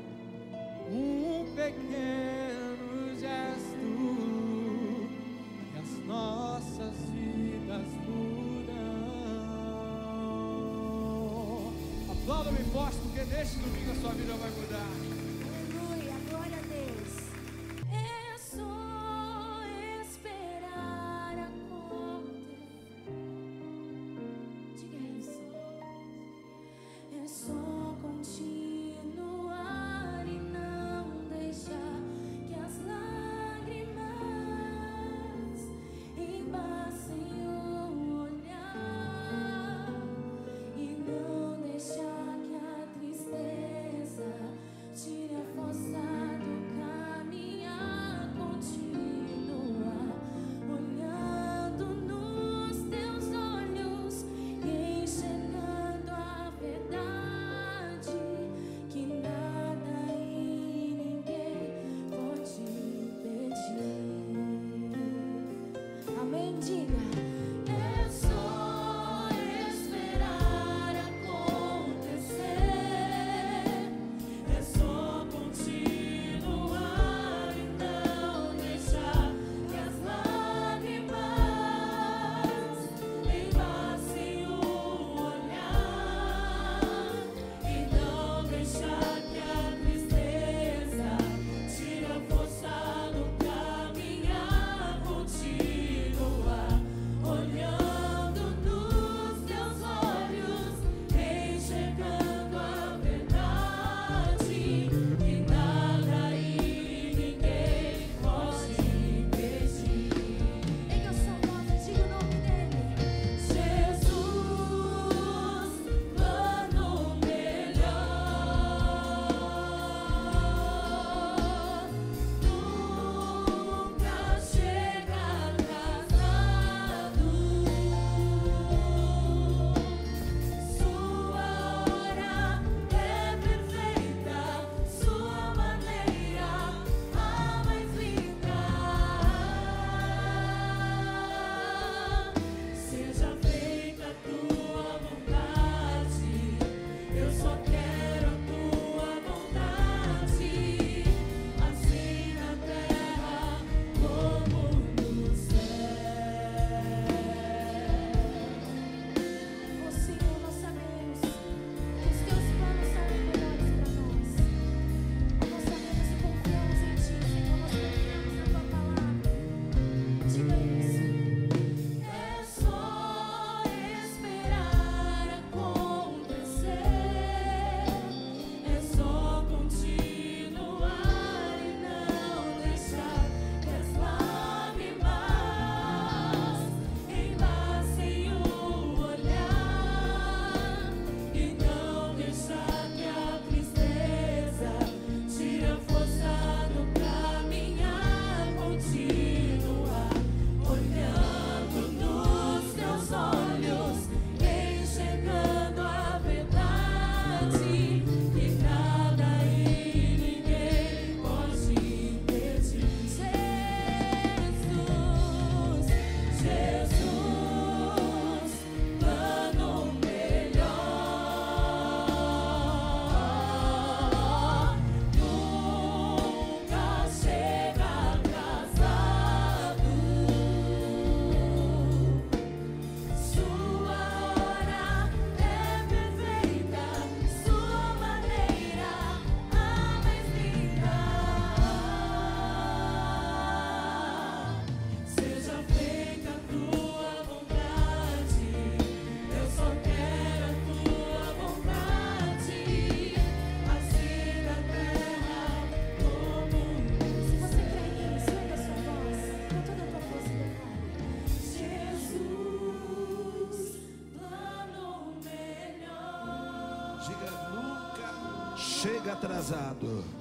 casado. 269.41 270.20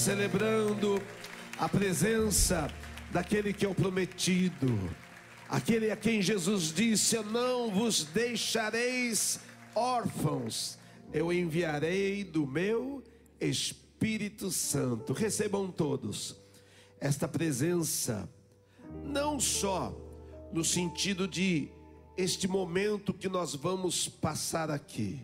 Celebrando 0.00 0.98
a 1.58 1.68
presença 1.68 2.72
daquele 3.12 3.52
que 3.52 3.66
é 3.66 3.68
o 3.68 3.74
prometido, 3.74 4.66
aquele 5.46 5.90
a 5.90 5.96
quem 5.96 6.22
Jesus 6.22 6.72
disse: 6.72 7.16
Eu 7.16 7.24
não 7.24 7.70
vos 7.70 8.04
deixareis 8.04 9.40
órfãos, 9.74 10.78
eu 11.12 11.30
enviarei 11.30 12.24
do 12.24 12.46
meu 12.46 13.04
Espírito 13.38 14.50
Santo. 14.50 15.12
Recebam 15.12 15.70
todos 15.70 16.34
esta 16.98 17.28
presença, 17.28 18.26
não 19.04 19.38
só 19.38 19.94
no 20.50 20.64
sentido 20.64 21.28
de 21.28 21.68
este 22.16 22.48
momento 22.48 23.12
que 23.12 23.28
nós 23.28 23.54
vamos 23.54 24.08
passar 24.08 24.70
aqui, 24.70 25.20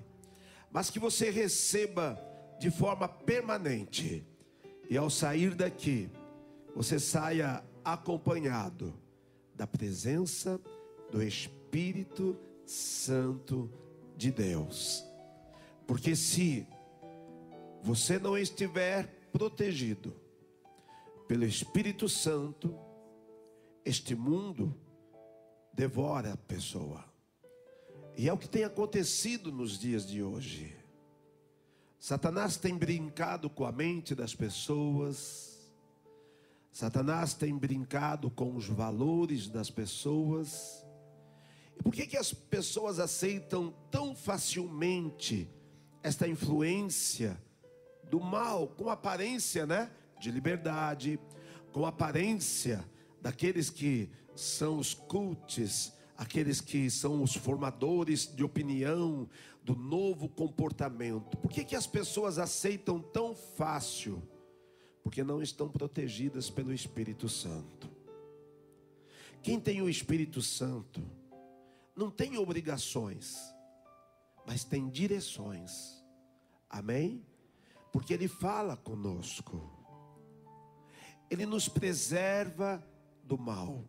mas 0.70 0.90
que 0.90 0.98
você 0.98 1.30
receba 1.30 2.20
de 2.60 2.70
forma 2.70 3.08
permanente. 3.08 4.35
E 4.88 4.96
ao 4.96 5.10
sair 5.10 5.54
daqui, 5.54 6.08
você 6.74 6.98
saia 6.98 7.64
acompanhado 7.84 8.94
da 9.54 9.66
presença 9.66 10.60
do 11.10 11.22
Espírito 11.22 12.36
Santo 12.64 13.70
de 14.16 14.30
Deus. 14.30 15.04
Porque 15.86 16.14
se 16.14 16.66
você 17.82 18.18
não 18.18 18.36
estiver 18.36 19.06
protegido 19.32 20.14
pelo 21.26 21.44
Espírito 21.44 22.08
Santo, 22.08 22.76
este 23.84 24.14
mundo 24.14 24.74
devora 25.72 26.32
a 26.32 26.36
pessoa. 26.36 27.04
E 28.16 28.28
é 28.28 28.32
o 28.32 28.38
que 28.38 28.48
tem 28.48 28.64
acontecido 28.64 29.52
nos 29.52 29.78
dias 29.78 30.06
de 30.06 30.22
hoje. 30.22 30.75
Satanás 32.06 32.56
tem 32.56 32.78
brincado 32.78 33.50
com 33.50 33.64
a 33.64 33.72
mente 33.72 34.14
das 34.14 34.32
pessoas. 34.32 35.58
Satanás 36.70 37.34
tem 37.34 37.58
brincado 37.58 38.30
com 38.30 38.54
os 38.54 38.68
valores 38.68 39.48
das 39.48 39.72
pessoas. 39.72 40.86
E 41.76 41.82
por 41.82 41.92
que, 41.92 42.06
que 42.06 42.16
as 42.16 42.32
pessoas 42.32 43.00
aceitam 43.00 43.74
tão 43.90 44.14
facilmente 44.14 45.50
esta 46.00 46.28
influência 46.28 47.42
do 48.08 48.20
mal, 48.20 48.68
com 48.68 48.88
aparência, 48.88 49.66
né, 49.66 49.90
de 50.20 50.30
liberdade, 50.30 51.18
com 51.72 51.84
aparência 51.84 52.88
daqueles 53.20 53.68
que 53.68 54.08
são 54.36 54.78
os 54.78 54.94
cultes, 54.94 55.92
aqueles 56.16 56.60
que 56.60 56.88
são 56.88 57.20
os 57.20 57.34
formadores 57.34 58.32
de 58.32 58.44
opinião 58.44 59.28
do 59.66 59.74
novo 59.74 60.28
comportamento. 60.28 61.36
Por 61.38 61.50
que, 61.50 61.64
que 61.64 61.74
as 61.74 61.88
pessoas 61.88 62.38
aceitam 62.38 63.00
tão 63.02 63.34
fácil? 63.34 64.22
Porque 65.02 65.24
não 65.24 65.42
estão 65.42 65.68
protegidas 65.68 66.48
pelo 66.48 66.72
Espírito 66.72 67.28
Santo. 67.28 67.90
Quem 69.42 69.58
tem 69.58 69.82
o 69.82 69.88
Espírito 69.88 70.40
Santo 70.40 71.02
não 71.96 72.12
tem 72.12 72.38
obrigações, 72.38 73.36
mas 74.46 74.62
tem 74.62 74.88
direções. 74.88 76.00
Amém? 76.70 77.26
Porque 77.92 78.14
Ele 78.14 78.28
fala 78.28 78.76
conosco, 78.76 79.68
Ele 81.28 81.44
nos 81.44 81.68
preserva 81.68 82.86
do 83.24 83.36
mal. 83.36 83.84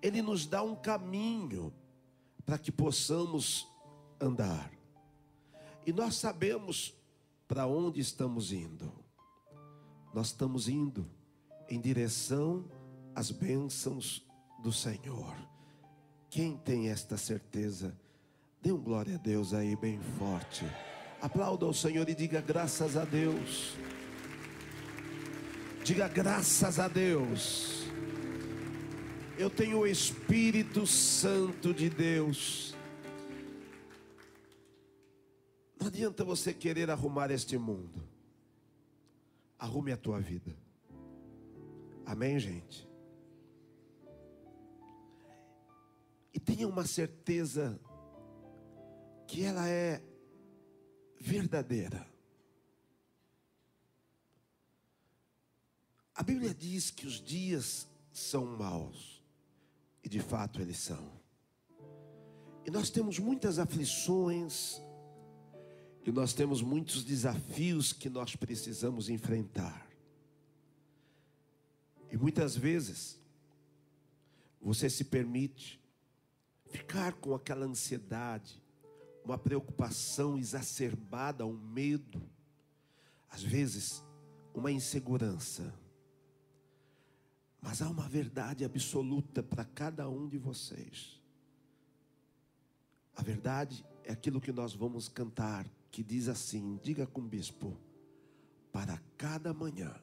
Ele 0.00 0.22
nos 0.22 0.46
dá 0.46 0.62
um 0.62 0.74
caminho 0.74 1.70
para 2.46 2.56
que 2.58 2.72
possamos 2.72 3.70
andar. 4.22 4.70
E 5.86 5.92
nós 5.92 6.14
sabemos 6.14 6.94
para 7.48 7.66
onde 7.66 8.00
estamos 8.00 8.52
indo. 8.52 8.92
Nós 10.14 10.28
estamos 10.28 10.68
indo 10.68 11.06
em 11.68 11.80
direção 11.80 12.64
às 13.14 13.30
bênçãos 13.30 14.26
do 14.62 14.72
Senhor. 14.72 15.34
Quem 16.30 16.56
tem 16.56 16.88
esta 16.88 17.16
certeza, 17.16 17.98
dê 18.60 18.72
um 18.72 18.80
glória 18.80 19.16
a 19.16 19.18
Deus 19.18 19.52
aí 19.52 19.74
bem 19.76 20.00
forte. 20.18 20.64
Aplauda 21.20 21.66
ao 21.66 21.74
Senhor 21.74 22.08
e 22.08 22.14
diga 22.14 22.40
graças 22.40 22.96
a 22.96 23.04
Deus. 23.04 23.74
Diga 25.84 26.08
graças 26.08 26.78
a 26.78 26.88
Deus 26.88 27.82
eu 29.42 29.50
tenho 29.50 29.80
o 29.80 29.86
Espírito 29.86 30.86
Santo 30.86 31.74
de 31.74 31.88
Deus. 31.90 32.74
Adianta 35.92 36.24
você 36.24 36.54
querer 36.54 36.88
arrumar 36.90 37.30
este 37.30 37.58
mundo. 37.58 38.02
Arrume 39.58 39.92
a 39.92 39.96
tua 39.96 40.18
vida. 40.18 40.56
Amém, 42.06 42.38
gente? 42.38 42.88
E 46.32 46.40
tenha 46.40 46.66
uma 46.66 46.86
certeza 46.86 47.78
que 49.26 49.44
ela 49.44 49.68
é 49.68 50.02
verdadeira. 51.20 52.10
A 56.14 56.22
Bíblia 56.22 56.54
diz 56.54 56.90
que 56.90 57.06
os 57.06 57.20
dias 57.20 57.86
são 58.10 58.46
maus. 58.46 59.22
E 60.02 60.08
de 60.08 60.20
fato 60.20 60.58
eles 60.58 60.78
são. 60.78 61.20
E 62.64 62.70
nós 62.70 62.88
temos 62.88 63.18
muitas 63.18 63.58
aflições, 63.58 64.80
e 66.04 66.10
nós 66.10 66.32
temos 66.32 66.60
muitos 66.62 67.04
desafios 67.04 67.92
que 67.92 68.10
nós 68.10 68.34
precisamos 68.34 69.08
enfrentar. 69.08 69.88
E 72.10 72.16
muitas 72.16 72.56
vezes, 72.56 73.18
você 74.60 74.90
se 74.90 75.04
permite 75.04 75.80
ficar 76.66 77.14
com 77.14 77.34
aquela 77.34 77.66
ansiedade, 77.66 78.60
uma 79.24 79.38
preocupação 79.38 80.36
exacerbada, 80.36 81.46
um 81.46 81.56
medo, 81.56 82.20
às 83.30 83.42
vezes, 83.42 84.02
uma 84.52 84.72
insegurança. 84.72 85.72
Mas 87.60 87.80
há 87.80 87.88
uma 87.88 88.08
verdade 88.08 88.64
absoluta 88.64 89.42
para 89.42 89.64
cada 89.64 90.08
um 90.08 90.28
de 90.28 90.36
vocês. 90.36 91.20
A 93.14 93.22
verdade 93.22 93.84
é 94.02 94.12
aquilo 94.12 94.40
que 94.40 94.50
nós 94.50 94.74
vamos 94.74 95.08
cantar, 95.08 95.64
que 95.92 96.02
diz 96.02 96.26
assim: 96.26 96.80
diga 96.82 97.06
com 97.06 97.20
o 97.20 97.24
bispo, 97.24 97.76
para 98.72 98.98
cada 99.18 99.52
manhã 99.52 99.94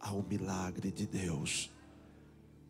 há 0.00 0.12
um 0.12 0.22
milagre 0.22 0.90
de 0.90 1.06
Deus 1.06 1.70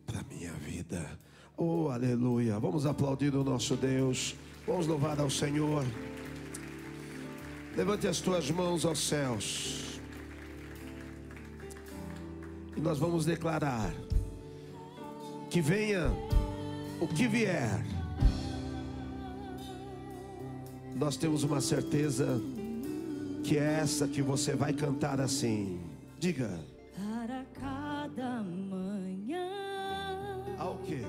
para 0.05 0.23
minha 0.23 0.53
vida. 0.53 1.19
Oh, 1.57 1.89
aleluia! 1.89 2.59
Vamos 2.59 2.85
aplaudir 2.85 3.35
o 3.35 3.43
nosso 3.43 3.75
Deus, 3.75 4.35
vamos 4.67 4.85
louvar 4.85 5.19
ao 5.19 5.29
Senhor. 5.29 5.83
Levante 7.75 8.07
as 8.07 8.21
tuas 8.21 8.51
mãos 8.51 8.85
aos 8.85 8.99
céus. 9.07 9.99
E 12.77 12.79
nós 12.79 12.99
vamos 12.99 13.25
declarar 13.25 13.91
que 15.49 15.59
venha 15.59 16.11
o 17.01 17.07
que 17.07 17.27
vier. 17.27 17.92
Nós 20.95 21.17
temos 21.17 21.43
uma 21.43 21.59
certeza 21.59 22.41
que 23.43 23.57
é 23.57 23.79
essa 23.81 24.07
que 24.07 24.21
você 24.21 24.55
vai 24.55 24.73
cantar 24.73 25.19
assim. 25.19 25.79
Diga. 26.19 26.59
Para 26.95 27.43
cada 27.59 28.41
manhã. 28.43 29.49
Ao 30.57 30.77
que? 30.77 31.03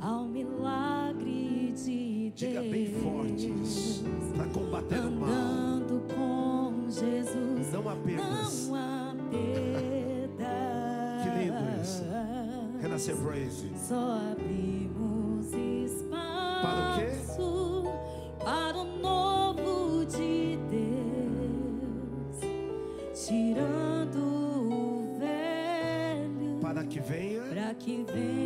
Ao 0.00 0.24
milagre 0.24 1.72
de 1.76 2.30
Diga 2.34 2.60
Deus. 2.60 2.72
bem 2.72 2.94
forte 3.00 3.52
isso. 3.62 4.04
Para 4.36 4.46
combater 4.46 5.00
o 5.00 5.10
mal. 5.10 5.30
Andando 5.30 6.14
com 6.14 6.90
Jesus. 6.90 7.72
Não 7.72 7.88
há 7.88 7.96
perdas. 7.96 8.68
Não 8.68 8.74
há. 8.74 9.00
Que 11.22 11.28
lindo 11.44 11.82
isso. 11.82 12.02
Renascer 12.80 13.16
Praise. 13.16 13.70
Só 13.76 14.18
abrimos 14.32 14.59
venha. 27.98 28.39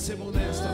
ser 0.00 0.16
modesta. 0.16 0.69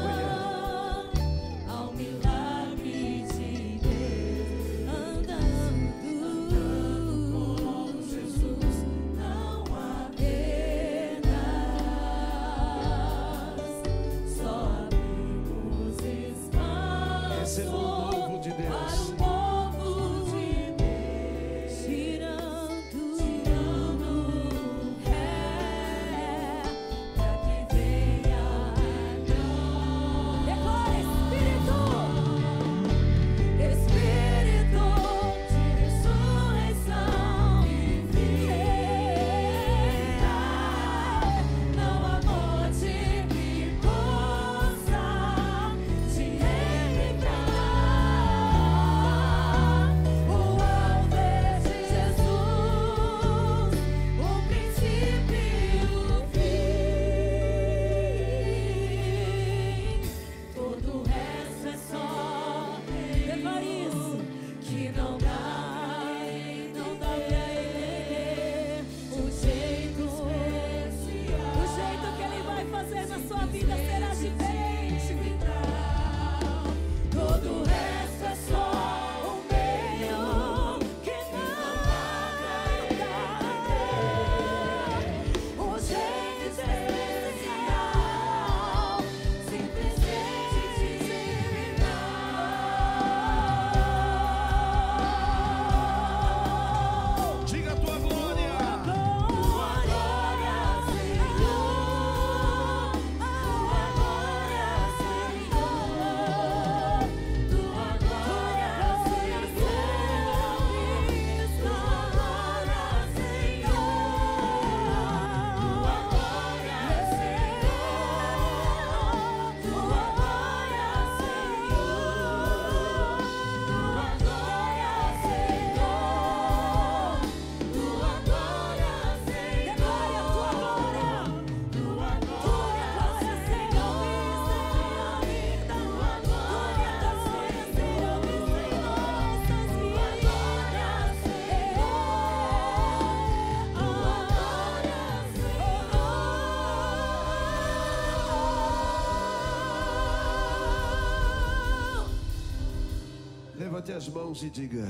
levante 153.87 153.93
as 153.93 154.09
mãos 154.09 154.43
e 154.43 154.51
diga: 154.51 154.85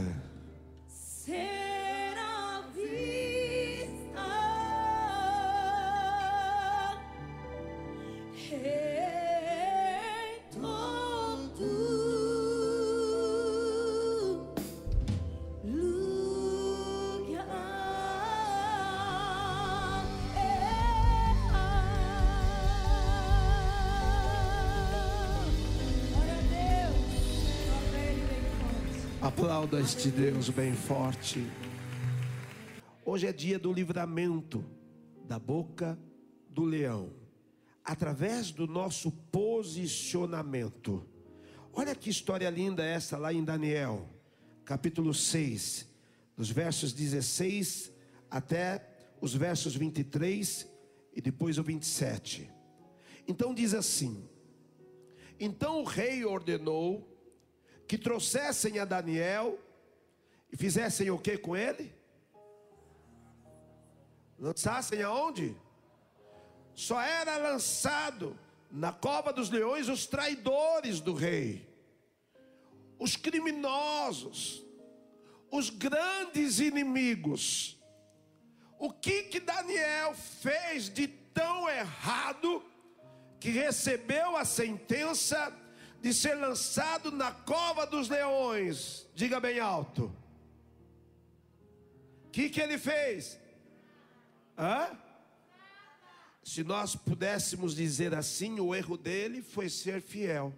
aplauda 29.66 29.80
este 29.80 30.10
Deus 30.10 30.48
bem 30.48 30.72
forte. 30.74 31.44
Hoje 33.04 33.26
é 33.26 33.32
dia 33.32 33.58
do 33.58 33.72
livramento 33.72 34.64
da 35.26 35.38
boca 35.40 35.98
do 36.48 36.62
leão, 36.62 37.12
através 37.84 38.52
do 38.52 38.66
nosso 38.66 39.10
posicionamento. 39.10 41.04
Olha 41.72 41.94
que 41.96 42.10
história 42.10 42.48
linda 42.48 42.84
essa 42.84 43.18
lá 43.18 43.32
em 43.32 43.42
Daniel, 43.42 44.08
capítulo 44.64 45.12
6, 45.12 45.88
dos 46.36 46.48
versos 46.48 46.92
16 46.92 47.92
até 48.30 48.88
os 49.20 49.34
versos 49.34 49.74
23 49.74 50.68
e 51.12 51.20
depois 51.20 51.58
o 51.58 51.64
27. 51.64 52.48
Então 53.26 53.52
diz 53.52 53.74
assim: 53.74 54.28
Então 55.40 55.80
o 55.80 55.84
rei 55.84 56.24
ordenou 56.24 57.15
que 57.86 57.96
trouxessem 57.96 58.78
a 58.78 58.84
Daniel 58.84 59.58
e 60.52 60.56
fizessem 60.56 61.10
o 61.10 61.18
que 61.18 61.38
com 61.38 61.56
ele? 61.56 61.94
Lançassem 64.38 65.02
aonde? 65.02 65.56
Só 66.74 67.00
era 67.00 67.36
lançado 67.36 68.38
na 68.70 68.92
cova 68.92 69.32
dos 69.32 69.48
leões 69.48 69.88
os 69.88 70.06
traidores 70.06 71.00
do 71.00 71.14
rei, 71.14 71.66
os 72.98 73.16
criminosos, 73.16 74.62
os 75.50 75.70
grandes 75.70 76.58
inimigos. 76.58 77.80
O 78.78 78.92
que 78.92 79.22
que 79.24 79.40
Daniel 79.40 80.14
fez 80.14 80.90
de 80.90 81.08
tão 81.08 81.68
errado 81.68 82.62
que 83.40 83.48
recebeu 83.48 84.36
a 84.36 84.44
sentença? 84.44 85.50
De 86.00 86.12
ser 86.14 86.34
lançado 86.34 87.10
na 87.10 87.32
cova 87.32 87.86
dos 87.86 88.08
leões? 88.08 89.06
Diga 89.14 89.40
bem 89.40 89.58
alto. 89.58 90.12
O 92.26 92.30
que 92.30 92.48
que 92.48 92.60
ele 92.60 92.78
fez? 92.78 93.38
Hã? 94.58 94.90
Se 96.42 96.62
nós 96.62 96.94
pudéssemos 96.94 97.74
dizer 97.74 98.14
assim, 98.14 98.60
o 98.60 98.74
erro 98.74 98.96
dele 98.96 99.42
foi 99.42 99.68
ser 99.68 100.00
fiel. 100.00 100.54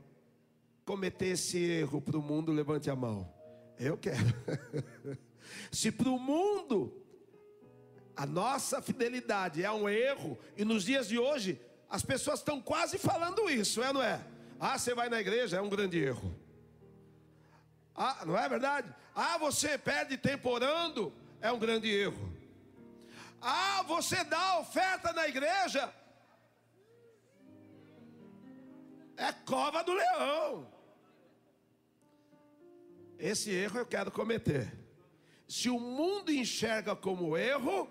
Cometer 0.85 1.29
esse 1.29 1.59
erro 1.59 2.01
para 2.01 2.19
o 2.19 2.23
mundo, 2.23 2.53
levante 2.53 2.91
a 2.91 2.97
mão. 2.97 3.33
Eu 3.79 3.97
quero. 3.97 4.19
Se 5.73 5.91
para 5.91 6.11
o 6.11 6.19
mundo 6.19 6.93
a 8.17 8.27
nossa 8.27 8.83
fidelidade 8.83 9.63
é 9.63 9.71
um 9.71 9.89
erro, 9.89 10.37
e 10.57 10.65
nos 10.65 10.85
dias 10.85 11.09
de 11.09 11.19
hoje 11.19 11.61
as 11.89 12.03
pessoas 12.03 12.41
estão 12.41 12.61
quase 12.61 12.99
falando 12.99 13.49
isso, 13.49 13.83
é 13.83 13.89
ou 13.89 13.95
não 13.95 14.03
é? 14.03 14.21
Ah, 14.61 14.79
você 14.79 14.95
vai 14.95 15.09
na 15.09 15.21
igreja, 15.21 15.57
é 15.57 15.61
um 15.61 15.69
grande 15.69 15.99
erro. 15.99 16.35
Ah, 17.95 18.25
não 18.25 18.37
é 18.37 18.49
verdade? 18.49 18.93
Ah, 19.15 19.39
você 19.39 19.77
perde 19.77 20.17
tempo 20.17 20.49
orando, 20.49 21.13
é 21.41 21.51
um 21.51 21.59
grande 21.59 21.89
erro. 21.89 22.33
Ah, 23.41 23.83
você 23.83 24.25
dá 24.25 24.59
oferta 24.59 25.13
na 25.13 25.29
igreja, 25.29 25.93
é 29.17 29.33
cova 29.33 29.83
do 29.83 29.93
leão. 29.93 30.67
Esse 33.19 33.51
erro 33.51 33.81
eu 33.81 33.87
quero 33.87 34.11
cometer. 34.11 34.73
Se 35.47 35.69
o 35.69 35.81
mundo 35.81 36.31
enxerga 36.31 36.95
como 36.95 37.37
erro, 37.37 37.89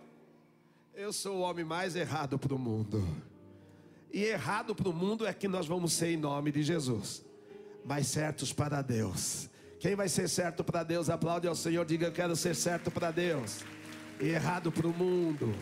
eu 0.93 1.11
sou 1.11 1.37
o 1.37 1.41
homem 1.41 1.65
mais 1.65 1.95
errado 1.95 2.39
para 2.39 2.55
o 2.55 2.59
mundo. 2.59 3.03
E 4.11 4.23
errado 4.23 4.73
para 4.73 4.89
o 4.89 4.93
mundo 4.93 5.25
é 5.25 5.33
que 5.33 5.47
nós 5.47 5.67
vamos 5.67 5.93
ser 5.93 6.07
em 6.09 6.17
nome 6.17 6.51
de 6.51 6.63
Jesus, 6.63 7.25
mas 7.83 8.07
certos 8.07 8.53
para 8.53 8.81
Deus. 8.81 9.49
Quem 9.79 9.95
vai 9.95 10.09
ser 10.09 10.27
certo 10.27 10.63
para 10.63 10.83
Deus, 10.83 11.09
aplaude 11.09 11.47
ao 11.47 11.55
Senhor, 11.55 11.85
diga 11.85 12.07
eu 12.07 12.11
quero 12.11 12.35
ser 12.35 12.55
certo 12.55 12.89
para 12.89 13.11
Deus. 13.11 13.63
E 14.19 14.29
errado 14.29 14.71
para 14.71 14.87
o 14.87 14.93
mundo. 14.93 15.53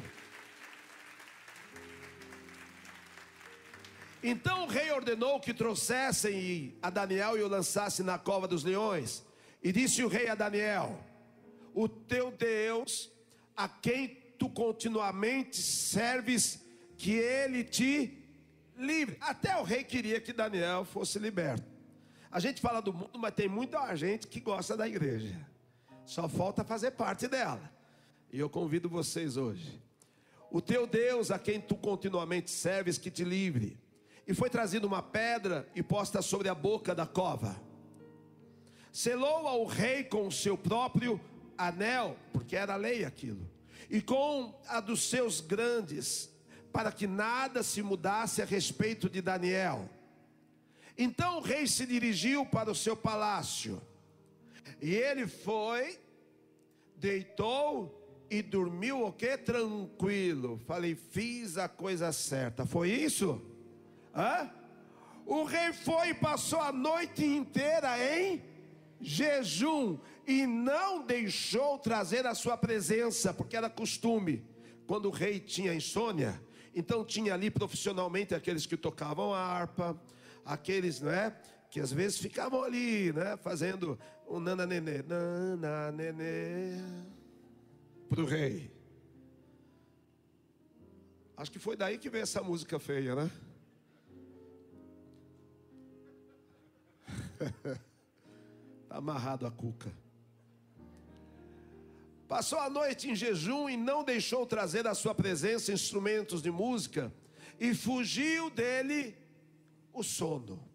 Então 4.23 4.63
o 4.63 4.67
rei 4.67 4.91
ordenou 4.91 5.39
que 5.39 5.53
trouxessem 5.53 6.75
a 6.81 6.89
Daniel 6.89 7.37
e 7.37 7.43
o 7.43 7.47
lançassem 7.47 8.05
na 8.05 8.17
cova 8.17 8.47
dos 8.47 8.63
leões. 8.63 9.23
E 9.61 9.71
disse 9.71 10.03
o 10.03 10.07
rei 10.07 10.29
a 10.29 10.35
Daniel: 10.35 10.99
O 11.73 11.87
teu 11.87 12.31
Deus, 12.31 13.11
a 13.55 13.67
quem 13.67 14.07
tu 14.39 14.49
continuamente 14.49 15.61
serves, 15.61 16.65
que 16.97 17.11
ele 17.11 17.63
te 17.63 18.24
livre. 18.77 19.17
Até 19.21 19.57
o 19.57 19.63
rei 19.63 19.83
queria 19.83 20.19
que 20.19 20.33
Daniel 20.33 20.85
fosse 20.85 21.19
liberto. 21.19 21.65
A 22.31 22.39
gente 22.39 22.61
fala 22.61 22.81
do 22.81 22.93
mundo, 22.93 23.17
mas 23.17 23.33
tem 23.33 23.47
muita 23.47 23.95
gente 23.95 24.27
que 24.27 24.39
gosta 24.39 24.75
da 24.75 24.87
igreja. 24.87 25.39
Só 26.05 26.27
falta 26.27 26.63
fazer 26.63 26.91
parte 26.91 27.27
dela. 27.27 27.71
E 28.31 28.39
eu 28.39 28.49
convido 28.49 28.89
vocês 28.89 29.37
hoje. 29.37 29.81
O 30.51 30.61
teu 30.61 30.85
Deus, 30.85 31.31
a 31.31 31.39
quem 31.39 31.59
tu 31.59 31.75
continuamente 31.75 32.51
serves, 32.51 32.97
que 32.97 33.09
te 33.09 33.23
livre. 33.23 33.77
E 34.27 34.33
foi 34.33 34.49
trazida 34.49 34.85
uma 34.85 35.01
pedra 35.01 35.67
e 35.75 35.83
posta 35.83 36.21
sobre 36.21 36.49
a 36.49 36.55
boca 36.55 36.93
da 36.93 37.05
cova. 37.05 37.55
Selou 38.91 39.47
ao 39.47 39.65
rei 39.65 40.03
com 40.03 40.27
o 40.27 40.31
seu 40.31 40.57
próprio 40.57 41.19
anel, 41.57 42.17
porque 42.31 42.55
era 42.55 42.75
lei 42.75 43.05
aquilo, 43.05 43.49
e 43.89 44.01
com 44.01 44.53
a 44.67 44.79
dos 44.79 45.09
seus 45.09 45.41
grandes, 45.41 46.29
para 46.75 46.91
que 46.91 47.07
nada 47.07 47.63
se 47.63 47.81
mudasse 47.81 48.41
a 48.41 48.45
respeito 48.45 49.09
de 49.09 49.21
Daniel. 49.21 49.89
Então 50.97 51.37
o 51.37 51.41
rei 51.41 51.65
se 51.67 51.85
dirigiu 51.85 52.45
para 52.45 52.69
o 52.69 52.75
seu 52.75 52.97
palácio, 52.97 53.81
e 54.81 54.93
ele 54.93 55.25
foi, 55.25 55.97
deitou 56.97 58.25
e 58.29 58.41
dormiu 58.41 59.05
o 59.05 59.13
que? 59.13 59.37
Tranquilo. 59.37 60.59
Falei, 60.67 60.95
fiz 60.95 61.57
a 61.57 61.69
coisa 61.69 62.11
certa. 62.11 62.65
Foi 62.65 62.89
isso? 62.89 63.41
Hã? 64.13 64.51
O 65.25 65.45
rei 65.45 65.71
foi 65.71 66.09
e 66.09 66.13
passou 66.13 66.59
a 66.59 66.73
noite 66.73 67.23
inteira 67.23 67.97
em 68.17 68.43
jejum 68.99 69.97
e 70.27 70.45
não 70.45 71.05
deixou 71.05 71.77
trazer 71.77 72.27
a 72.27 72.35
sua 72.35 72.57
presença, 72.57 73.33
porque 73.33 73.55
era 73.55 73.69
costume. 73.69 74.43
Quando 74.85 75.05
o 75.05 75.11
rei 75.11 75.39
tinha 75.39 75.73
insônia, 75.73 76.43
então 76.75 77.05
tinha 77.05 77.33
ali 77.33 77.49
profissionalmente 77.49 78.35
aqueles 78.35 78.65
que 78.65 78.75
tocavam 78.75 79.33
a 79.33 79.39
harpa, 79.39 79.97
aqueles, 80.43 80.99
não 80.99 81.09
é? 81.09 81.33
Que 81.69 81.79
às 81.79 81.91
vezes 81.91 82.19
ficavam 82.19 82.61
ali, 82.61 83.13
né? 83.13 83.37
Fazendo 83.37 83.97
um 84.27 84.41
nana 84.41 84.65
nenê, 84.65 85.01
nana 85.01 85.91
nenê 85.93 86.81
para 88.09 88.21
o 88.21 88.25
rei. 88.25 88.69
Acho 91.37 91.51
que 91.51 91.59
foi 91.59 91.77
daí 91.77 91.97
que 91.97 92.09
veio 92.09 92.23
essa 92.23 92.43
música 92.43 92.77
feia, 92.77 93.15
né? 93.15 93.31
Está 98.83 98.97
amarrado 98.97 99.47
a 99.47 99.51
cuca. 99.51 99.91
Passou 102.27 102.59
a 102.59 102.69
noite 102.69 103.09
em 103.09 103.15
jejum 103.15 103.69
e 103.69 103.77
não 103.77 104.03
deixou 104.03 104.45
trazer 104.45 104.87
à 104.87 104.95
sua 104.95 105.13
presença 105.13 105.71
instrumentos 105.71 106.41
de 106.41 106.49
música, 106.49 107.13
e 107.59 107.73
fugiu 107.73 108.49
dele 108.49 109.15
o 109.93 110.03
sono. 110.03 110.67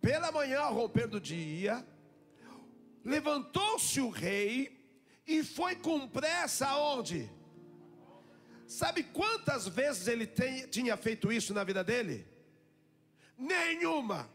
Pela 0.00 0.32
manhã, 0.32 0.60
ao 0.60 0.74
romper 0.74 1.06
do 1.06 1.20
dia, 1.20 1.86
levantou-se 3.04 4.00
o 4.00 4.08
rei 4.08 4.82
e 5.26 5.44
foi 5.44 5.76
com 5.76 6.08
pressa 6.08 6.66
aonde? 6.66 7.30
Sabe 8.66 9.02
quantas 9.02 9.68
vezes 9.68 10.08
ele 10.08 10.26
tem, 10.26 10.66
tinha 10.66 10.96
feito 10.96 11.30
isso 11.30 11.52
na 11.52 11.62
vida 11.62 11.84
dele? 11.84 12.26
Nenhuma. 13.36 14.30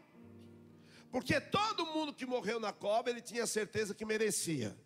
Porque 1.10 1.40
todo 1.40 1.86
mundo 1.86 2.14
que 2.14 2.24
morreu 2.24 2.60
na 2.60 2.72
cova, 2.72 3.10
ele 3.10 3.20
tinha 3.20 3.46
certeza 3.46 3.94
que 3.94 4.04
merecia. 4.04 4.76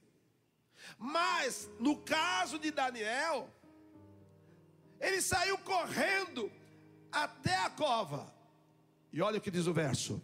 Mas 0.99 1.71
no 1.79 1.97
caso 2.03 2.59
de 2.59 2.71
Daniel, 2.71 3.49
ele 5.01 5.21
saiu 5.21 5.59
correndo 5.59 6.51
até 7.11 7.57
a 7.57 7.71
cova. 7.71 8.33
E 9.13 9.21
olha 9.21 9.39
o 9.39 9.41
que 9.41 9.51
diz 9.51 9.67
o 9.67 9.73
verso. 9.73 10.23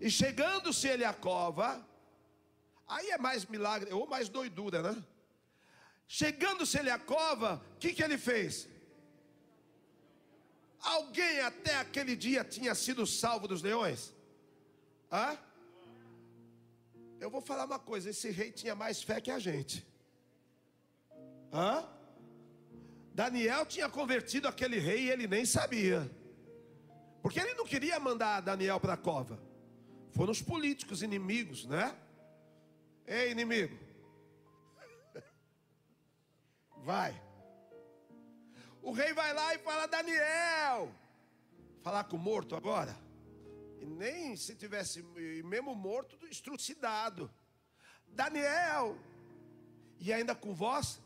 E 0.00 0.10
chegando-se 0.10 0.88
ele 0.88 1.04
à 1.04 1.12
cova, 1.12 1.86
aí 2.88 3.10
é 3.10 3.18
mais 3.18 3.44
milagre, 3.44 3.92
ou 3.92 4.06
mais 4.06 4.28
doidura, 4.28 4.82
né? 4.82 5.04
Chegando-se 6.08 6.78
ele 6.78 6.90
à 6.90 6.98
cova, 6.98 7.62
o 7.74 7.78
que, 7.78 7.92
que 7.92 8.02
ele 8.02 8.16
fez? 8.16 8.68
Alguém 10.80 11.40
até 11.40 11.76
aquele 11.76 12.16
dia 12.16 12.42
tinha 12.42 12.74
sido 12.74 13.06
salvo 13.06 13.46
dos 13.46 13.62
leões? 13.62 14.14
Hã? 15.12 15.38
Eu 17.20 17.30
vou 17.30 17.42
falar 17.42 17.66
uma 17.66 17.78
coisa: 17.78 18.10
esse 18.10 18.30
rei 18.30 18.50
tinha 18.50 18.74
mais 18.74 19.02
fé 19.02 19.20
que 19.20 19.30
a 19.30 19.38
gente. 19.38 19.86
Hã? 21.52 21.86
Daniel 23.12 23.66
tinha 23.66 23.88
convertido 23.88 24.48
aquele 24.48 24.78
rei 24.78 25.02
e 25.02 25.10
ele 25.10 25.26
nem 25.26 25.44
sabia. 25.44 26.10
Porque 27.22 27.38
ele 27.38 27.54
não 27.54 27.66
queria 27.66 28.00
mandar 28.00 28.40
Daniel 28.40 28.80
para 28.80 28.94
a 28.94 28.96
cova. 28.96 29.38
Foram 30.12 30.32
os 30.32 30.40
políticos 30.40 31.02
inimigos, 31.02 31.66
né? 31.66 31.94
Ei, 33.06 33.30
inimigo. 33.30 33.78
Vai. 36.78 37.20
O 38.82 38.92
rei 38.92 39.12
vai 39.12 39.34
lá 39.34 39.54
e 39.54 39.58
fala: 39.58 39.86
Daniel. 39.86 40.90
Falar 41.82 42.04
com 42.04 42.16
o 42.16 42.20
morto 42.20 42.56
agora. 42.56 42.96
E 43.80 43.86
nem 43.86 44.36
se 44.36 44.54
tivesse, 44.54 45.02
mesmo 45.44 45.74
morto, 45.74 46.16
estrucidado. 46.26 47.30
Daniel, 48.06 48.96
e 49.98 50.12
ainda 50.12 50.34
com 50.34 50.54
voz 50.54 51.00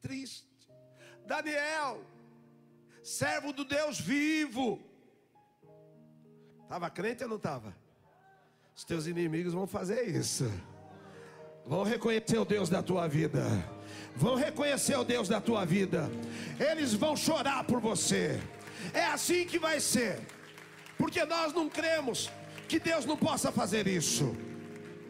triste. 0.00 0.46
Daniel, 1.26 2.02
servo 3.02 3.52
do 3.52 3.64
Deus 3.64 4.00
vivo. 4.00 4.80
Estava 6.62 6.88
crente 6.88 7.22
ou 7.22 7.28
não 7.28 7.36
estava? 7.36 7.76
Os 8.74 8.84
teus 8.84 9.06
inimigos 9.06 9.52
vão 9.52 9.66
fazer 9.66 10.08
isso. 10.08 10.50
Vão 11.66 11.84
reconhecer 11.84 12.38
o 12.38 12.46
Deus 12.46 12.70
da 12.70 12.82
tua 12.82 13.06
vida. 13.06 13.44
Vão 14.16 14.36
reconhecer 14.36 14.96
o 14.96 15.04
Deus 15.04 15.28
da 15.28 15.40
tua 15.40 15.66
vida. 15.66 16.10
Eles 16.58 16.94
vão 16.94 17.14
chorar 17.14 17.64
por 17.64 17.78
você. 17.78 18.40
É 18.94 19.04
assim 19.04 19.46
que 19.46 19.58
vai 19.58 19.80
ser 19.80 20.18
porque 21.02 21.24
nós 21.24 21.52
não 21.52 21.68
cremos 21.68 22.30
que 22.68 22.78
Deus 22.78 23.04
não 23.04 23.16
possa 23.16 23.50
fazer 23.50 23.88
isso. 23.88 24.36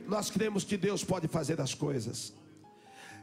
Nós 0.07 0.31
cremos 0.31 0.65
que 0.65 0.79
Deus 0.79 1.05
pode 1.05 1.29
fazer 1.29 1.61
as 1.61 1.75
coisas. 1.75 2.33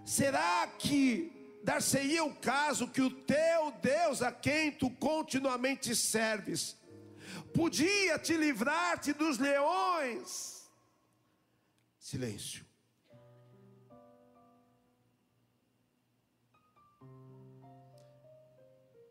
Será 0.05 0.67
que 0.77 1.31
dar-se-ia 1.63 2.23
o 2.23 2.35
caso 2.35 2.87
que 2.87 3.01
o 3.01 3.09
teu 3.09 3.71
Deus, 3.81 4.21
a 4.21 4.31
quem 4.31 4.71
tu 4.71 4.87
continuamente 4.91 5.95
serves, 5.95 6.77
podia 7.55 8.19
te 8.19 8.37
livrar-te 8.37 9.13
dos 9.13 9.39
leões. 9.39 10.69
Silêncio. 11.97 12.63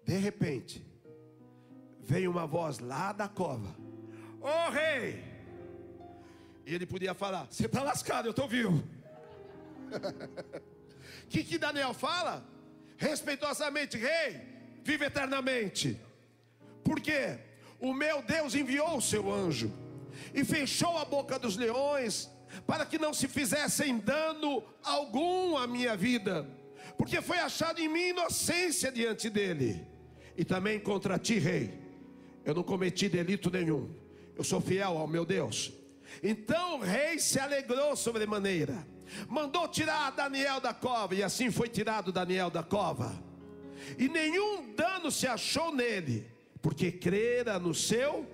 De 0.04 0.16
repente, 0.16 0.87
veio 2.08 2.30
uma 2.30 2.46
voz 2.46 2.78
lá 2.78 3.12
da 3.12 3.28
cova: 3.28 3.76
Ô 4.40 4.46
oh, 4.46 4.70
rei! 4.70 5.22
E 6.64 6.74
ele 6.74 6.86
podia 6.86 7.12
falar: 7.12 7.46
Você 7.50 7.66
está 7.66 7.82
lascado, 7.82 8.26
eu 8.26 8.30
estou 8.30 8.48
vivo. 8.48 8.82
O 9.90 11.28
que, 11.28 11.44
que 11.44 11.58
Daniel 11.58 11.92
fala? 11.92 12.42
Respeitosamente, 12.96 13.98
rei, 13.98 14.40
vive 14.82 15.04
eternamente. 15.04 16.00
Por 16.82 16.98
quê? 16.98 17.38
O 17.78 17.92
meu 17.92 18.22
Deus 18.22 18.54
enviou 18.54 18.96
o 18.96 19.02
seu 19.02 19.30
anjo 19.30 19.70
e 20.32 20.42
fechou 20.44 20.96
a 20.96 21.04
boca 21.04 21.38
dos 21.38 21.56
leões 21.56 22.30
para 22.66 22.86
que 22.86 22.98
não 22.98 23.12
se 23.12 23.28
fizessem 23.28 23.98
dano 23.98 24.64
algum 24.82 25.58
à 25.58 25.66
minha 25.66 25.94
vida, 25.94 26.48
porque 26.96 27.20
foi 27.20 27.38
achado 27.38 27.78
em 27.80 27.88
mim 27.88 28.08
inocência 28.08 28.90
diante 28.90 29.28
dele 29.28 29.86
e 30.36 30.44
também 30.44 30.80
contra 30.80 31.18
ti, 31.18 31.38
rei. 31.38 31.87
Eu 32.48 32.54
não 32.54 32.62
cometi 32.62 33.10
delito 33.10 33.50
nenhum. 33.50 33.94
Eu 34.34 34.42
sou 34.42 34.58
fiel 34.58 34.96
ao 34.96 35.06
meu 35.06 35.26
Deus. 35.26 35.70
Então 36.22 36.78
o 36.78 36.82
rei 36.82 37.18
se 37.18 37.38
alegrou 37.38 37.94
sobremaneira. 37.94 38.88
Mandou 39.28 39.68
tirar 39.68 40.12
Daniel 40.12 40.58
da 40.58 40.72
cova, 40.72 41.14
e 41.14 41.22
assim 41.22 41.50
foi 41.50 41.68
tirado 41.68 42.10
Daniel 42.10 42.48
da 42.48 42.62
cova. 42.62 43.22
E 43.98 44.08
nenhum 44.08 44.72
dano 44.74 45.10
se 45.10 45.26
achou 45.26 45.74
nele, 45.74 46.26
porque 46.62 46.90
crera 46.90 47.58
no 47.58 47.74
seu 47.74 48.26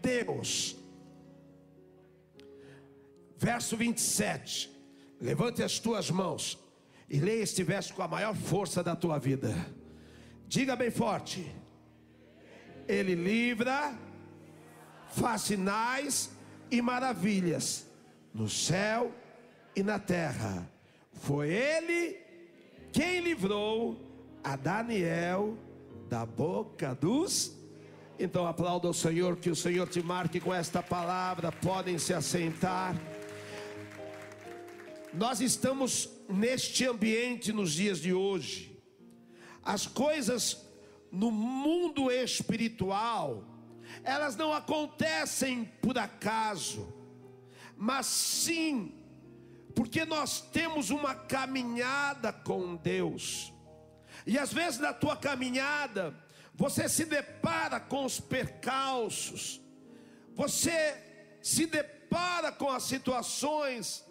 Deus. 0.00 0.74
Verso 3.36 3.76
27. 3.76 4.72
Levante 5.20 5.62
as 5.62 5.78
tuas 5.78 6.10
mãos 6.10 6.58
e 7.08 7.20
leia 7.20 7.44
este 7.44 7.62
verso 7.62 7.94
com 7.94 8.02
a 8.02 8.08
maior 8.08 8.34
força 8.34 8.82
da 8.82 8.96
tua 8.96 9.20
vida. 9.20 9.54
Diga 10.48 10.74
bem 10.74 10.90
forte. 10.90 11.61
Ele 12.88 13.14
livra, 13.14 13.96
faz 15.12 15.42
sinais 15.42 16.30
e 16.70 16.80
maravilhas 16.82 17.86
no 18.32 18.48
céu 18.48 19.12
e 19.74 19.82
na 19.82 19.98
terra. 19.98 20.68
Foi 21.12 21.48
ele 21.48 22.18
quem 22.92 23.20
livrou 23.20 24.00
a 24.42 24.56
Daniel 24.56 25.56
da 26.08 26.26
boca 26.26 26.94
dos. 26.94 27.56
Então 28.18 28.46
aplauda 28.46 28.88
o 28.88 28.94
Senhor, 28.94 29.36
que 29.36 29.50
o 29.50 29.56
Senhor 29.56 29.88
te 29.88 30.02
marque 30.02 30.40
com 30.40 30.52
esta 30.52 30.82
palavra. 30.82 31.50
Podem 31.50 31.98
se 31.98 32.12
assentar. 32.12 32.94
Nós 35.12 35.40
estamos 35.40 36.08
neste 36.28 36.86
ambiente 36.86 37.52
nos 37.52 37.72
dias 37.72 37.98
de 37.98 38.12
hoje 38.12 38.72
as 39.64 39.86
coisas 39.86 40.58
no 41.12 41.30
mundo 41.30 42.10
espiritual, 42.10 43.44
elas 44.02 44.34
não 44.34 44.52
acontecem 44.52 45.66
por 45.82 45.98
acaso, 45.98 46.92
mas 47.76 48.06
sim 48.06 48.98
porque 49.74 50.04
nós 50.04 50.40
temos 50.40 50.90
uma 50.90 51.14
caminhada 51.14 52.32
com 52.32 52.76
Deus. 52.76 53.52
E 54.26 54.38
às 54.38 54.52
vezes 54.52 54.80
na 54.80 54.92
tua 54.92 55.16
caminhada, 55.16 56.14
você 56.54 56.88
se 56.88 57.04
depara 57.04 57.80
com 57.80 58.04
os 58.04 58.20
percalços, 58.20 59.60
você 60.34 60.96
se 61.42 61.66
depara 61.66 62.52
com 62.52 62.70
as 62.70 62.84
situações 62.84 64.04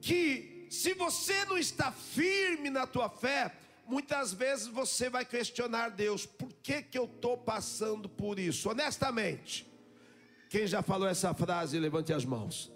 que, 0.00 0.66
se 0.70 0.94
você 0.94 1.44
não 1.46 1.58
está 1.58 1.90
firme 1.90 2.70
na 2.70 2.86
tua 2.86 3.08
fé, 3.08 3.52
muitas 3.88 4.32
vezes 4.32 4.66
você 4.66 5.08
vai 5.08 5.24
questionar 5.24 5.88
Deus: 5.88 6.26
por 6.26 6.52
que, 6.62 6.82
que 6.82 6.98
eu 6.98 7.06
estou 7.06 7.36
passando 7.38 8.08
por 8.08 8.38
isso? 8.38 8.70
Honestamente, 8.70 9.66
quem 10.50 10.66
já 10.66 10.82
falou 10.82 11.08
essa 11.08 11.32
frase, 11.34 11.78
levante 11.78 12.12
as 12.12 12.24
mãos. 12.24 12.70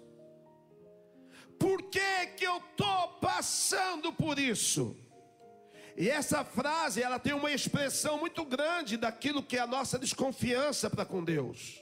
Por 1.59 1.83
que, 1.83 2.25
que 2.35 2.45
eu 2.45 2.57
estou 2.57 3.07
passando 3.21 4.11
por 4.11 4.37
isso? 4.37 4.97
E 5.95 6.09
essa 6.09 6.43
frase, 6.43 7.01
ela 7.03 7.19
tem 7.19 7.33
uma 7.33 7.51
expressão 7.51 8.17
muito 8.17 8.43
grande 8.43 8.97
daquilo 8.97 9.43
que 9.43 9.57
é 9.57 9.59
a 9.59 9.67
nossa 9.67 9.99
desconfiança 9.99 10.89
para 10.89 11.05
com 11.05 11.23
Deus. 11.23 11.79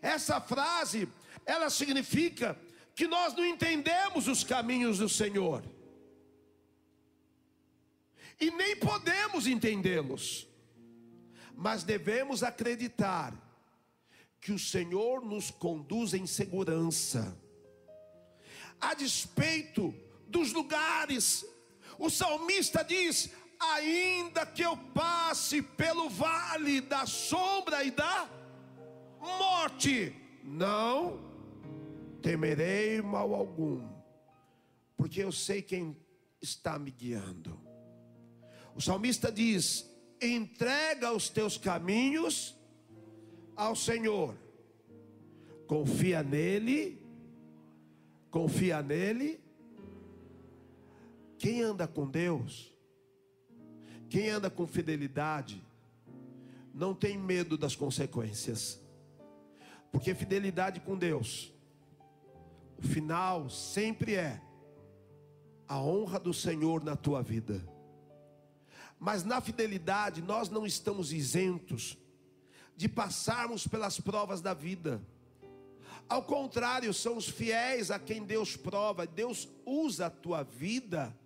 Essa 0.00 0.40
frase, 0.40 1.08
ela 1.44 1.68
significa 1.68 2.56
que 2.94 3.08
nós 3.08 3.34
não 3.34 3.44
entendemos 3.44 4.28
os 4.28 4.44
caminhos 4.44 4.98
do 4.98 5.08
Senhor 5.08 5.62
e 8.40 8.50
nem 8.50 8.74
podemos 8.76 9.46
entendê-los, 9.46 10.48
mas 11.54 11.84
devemos 11.84 12.42
acreditar 12.42 13.34
que 14.40 14.52
o 14.52 14.58
Senhor 14.58 15.22
nos 15.24 15.50
conduz 15.50 16.14
em 16.14 16.26
segurança, 16.26 17.38
a 18.80 18.94
despeito 18.94 19.94
dos 20.26 20.52
lugares. 20.52 21.44
O 21.98 22.08
salmista 22.08 22.82
diz: 22.82 23.30
ainda 23.58 24.46
que 24.46 24.62
eu 24.62 24.76
passe 24.94 25.60
pelo 25.60 26.08
vale 26.08 26.80
da 26.80 27.04
sombra 27.04 27.84
e 27.84 27.90
da 27.90 28.26
morte, 29.20 30.16
não 30.42 31.28
temerei 32.22 33.02
mal 33.02 33.34
algum, 33.34 33.86
porque 34.96 35.22
eu 35.22 35.30
sei 35.30 35.60
quem 35.60 35.94
está 36.40 36.78
me 36.78 36.90
guiando. 36.90 37.69
O 38.80 38.82
salmista 38.82 39.30
diz: 39.30 39.94
entrega 40.22 41.12
os 41.12 41.28
teus 41.28 41.58
caminhos 41.58 42.58
ao 43.54 43.76
Senhor, 43.76 44.34
confia 45.66 46.22
nele, 46.22 46.98
confia 48.30 48.80
nele. 48.80 49.38
Quem 51.36 51.60
anda 51.60 51.86
com 51.86 52.08
Deus, 52.08 52.74
quem 54.08 54.30
anda 54.30 54.48
com 54.48 54.66
fidelidade, 54.66 55.62
não 56.72 56.94
tem 56.94 57.18
medo 57.18 57.58
das 57.58 57.76
consequências, 57.76 58.80
porque 59.92 60.14
fidelidade 60.14 60.80
com 60.80 60.96
Deus, 60.96 61.52
o 62.78 62.82
final 62.82 63.50
sempre 63.50 64.14
é 64.14 64.40
a 65.68 65.78
honra 65.78 66.18
do 66.18 66.32
Senhor 66.32 66.82
na 66.82 66.96
tua 66.96 67.22
vida. 67.22 67.69
Mas 69.00 69.24
na 69.24 69.40
fidelidade 69.40 70.20
nós 70.20 70.50
não 70.50 70.66
estamos 70.66 71.10
isentos 71.10 71.96
de 72.76 72.86
passarmos 72.86 73.66
pelas 73.66 73.98
provas 73.98 74.42
da 74.42 74.52
vida. 74.52 75.02
Ao 76.06 76.22
contrário, 76.22 76.92
são 76.92 77.16
os 77.16 77.26
fiéis 77.26 77.90
a 77.90 77.98
quem 77.98 78.22
Deus 78.24 78.56
prova. 78.56 79.06
Deus 79.06 79.48
usa 79.64 80.06
a 80.06 80.10
tua 80.10 80.42
vida 80.42 81.16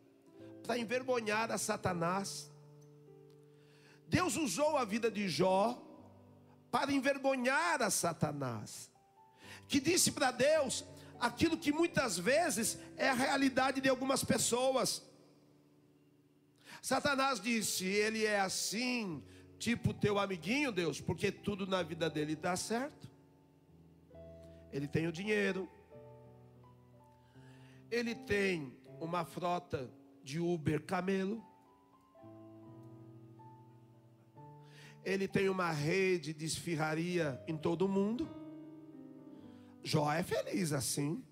para 0.64 0.78
envergonhar 0.78 1.50
a 1.50 1.58
Satanás. 1.58 2.50
Deus 4.06 4.36
usou 4.36 4.76
a 4.76 4.84
vida 4.84 5.10
de 5.10 5.28
Jó 5.28 5.82
para 6.70 6.92
envergonhar 6.92 7.82
a 7.82 7.90
Satanás, 7.90 8.90
que 9.66 9.80
disse 9.80 10.12
para 10.12 10.30
Deus 10.30 10.84
aquilo 11.18 11.56
que 11.56 11.72
muitas 11.72 12.18
vezes 12.18 12.78
é 12.96 13.08
a 13.08 13.14
realidade 13.14 13.80
de 13.80 13.88
algumas 13.88 14.22
pessoas. 14.22 15.02
Satanás 16.84 17.40
disse: 17.40 17.86
Ele 17.86 18.26
é 18.26 18.38
assim, 18.38 19.22
tipo 19.58 19.94
teu 19.94 20.18
amiguinho, 20.18 20.70
Deus, 20.70 21.00
porque 21.00 21.32
tudo 21.32 21.66
na 21.66 21.82
vida 21.82 22.10
dele 22.10 22.36
dá 22.36 22.56
certo. 22.56 23.10
Ele 24.70 24.86
tem 24.86 25.06
o 25.06 25.12
dinheiro, 25.12 25.66
ele 27.90 28.14
tem 28.14 28.76
uma 29.00 29.24
frota 29.24 29.90
de 30.22 30.38
Uber 30.38 30.84
Camelo, 30.84 31.42
ele 35.02 35.26
tem 35.26 35.48
uma 35.48 35.70
rede 35.70 36.34
de 36.34 36.44
esfirraria 36.44 37.42
em 37.48 37.56
todo 37.56 37.86
o 37.86 37.88
mundo. 37.88 38.28
Jó 39.82 40.12
é 40.12 40.22
feliz 40.22 40.70
assim. 40.70 41.24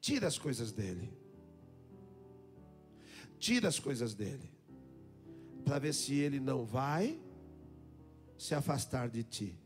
Tira 0.00 0.28
as 0.28 0.38
coisas 0.38 0.70
dele. 0.70 1.19
Tira 3.40 3.68
as 3.68 3.78
coisas 3.78 4.14
dele, 4.14 4.52
para 5.64 5.78
ver 5.78 5.94
se 5.94 6.14
ele 6.14 6.38
não 6.38 6.66
vai 6.66 7.18
se 8.36 8.54
afastar 8.54 9.08
de 9.08 9.24
ti. 9.24 9.58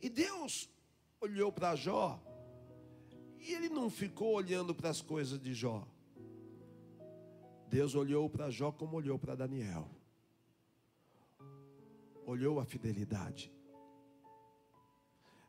E 0.00 0.10
Deus 0.10 0.68
olhou 1.20 1.52
para 1.52 1.76
Jó, 1.76 2.20
e 3.38 3.54
ele 3.54 3.68
não 3.68 3.88
ficou 3.88 4.34
olhando 4.34 4.74
para 4.74 4.90
as 4.90 5.00
coisas 5.00 5.38
de 5.38 5.54
Jó. 5.54 5.86
Deus 7.68 7.94
olhou 7.94 8.28
para 8.28 8.50
Jó 8.50 8.72
como 8.72 8.96
olhou 8.96 9.16
para 9.16 9.36
Daniel. 9.36 9.88
Olhou 12.26 12.58
a 12.58 12.64
fidelidade. 12.64 13.52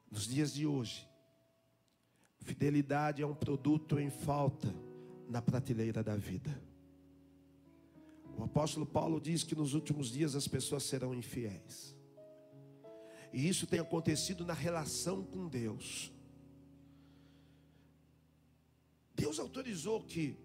Nos 0.10 0.28
dias 0.28 0.54
de 0.54 0.68
hoje, 0.68 1.10
fidelidade 2.42 3.24
é 3.24 3.26
um 3.26 3.34
produto 3.34 4.00
em 4.00 4.12
falta 4.12 4.93
na 5.34 5.42
prateleira 5.42 6.04
da 6.04 6.16
vida. 6.16 6.62
O 8.38 8.44
apóstolo 8.44 8.86
Paulo 8.86 9.20
diz 9.20 9.44
que 9.44 9.56
nos 9.56 9.74
últimos 9.74 10.12
dias 10.12 10.36
as 10.36 10.48
pessoas 10.48 10.84
serão 10.84 11.12
infiéis. 11.12 11.98
E 13.34 13.50
isso 13.50 13.66
tem 13.66 13.80
acontecido 13.80 14.46
na 14.46 14.54
relação 14.54 15.24
com 15.24 15.48
Deus. 15.48 16.14
Deus 19.16 19.40
autorizou 19.40 20.04
que 20.04 20.38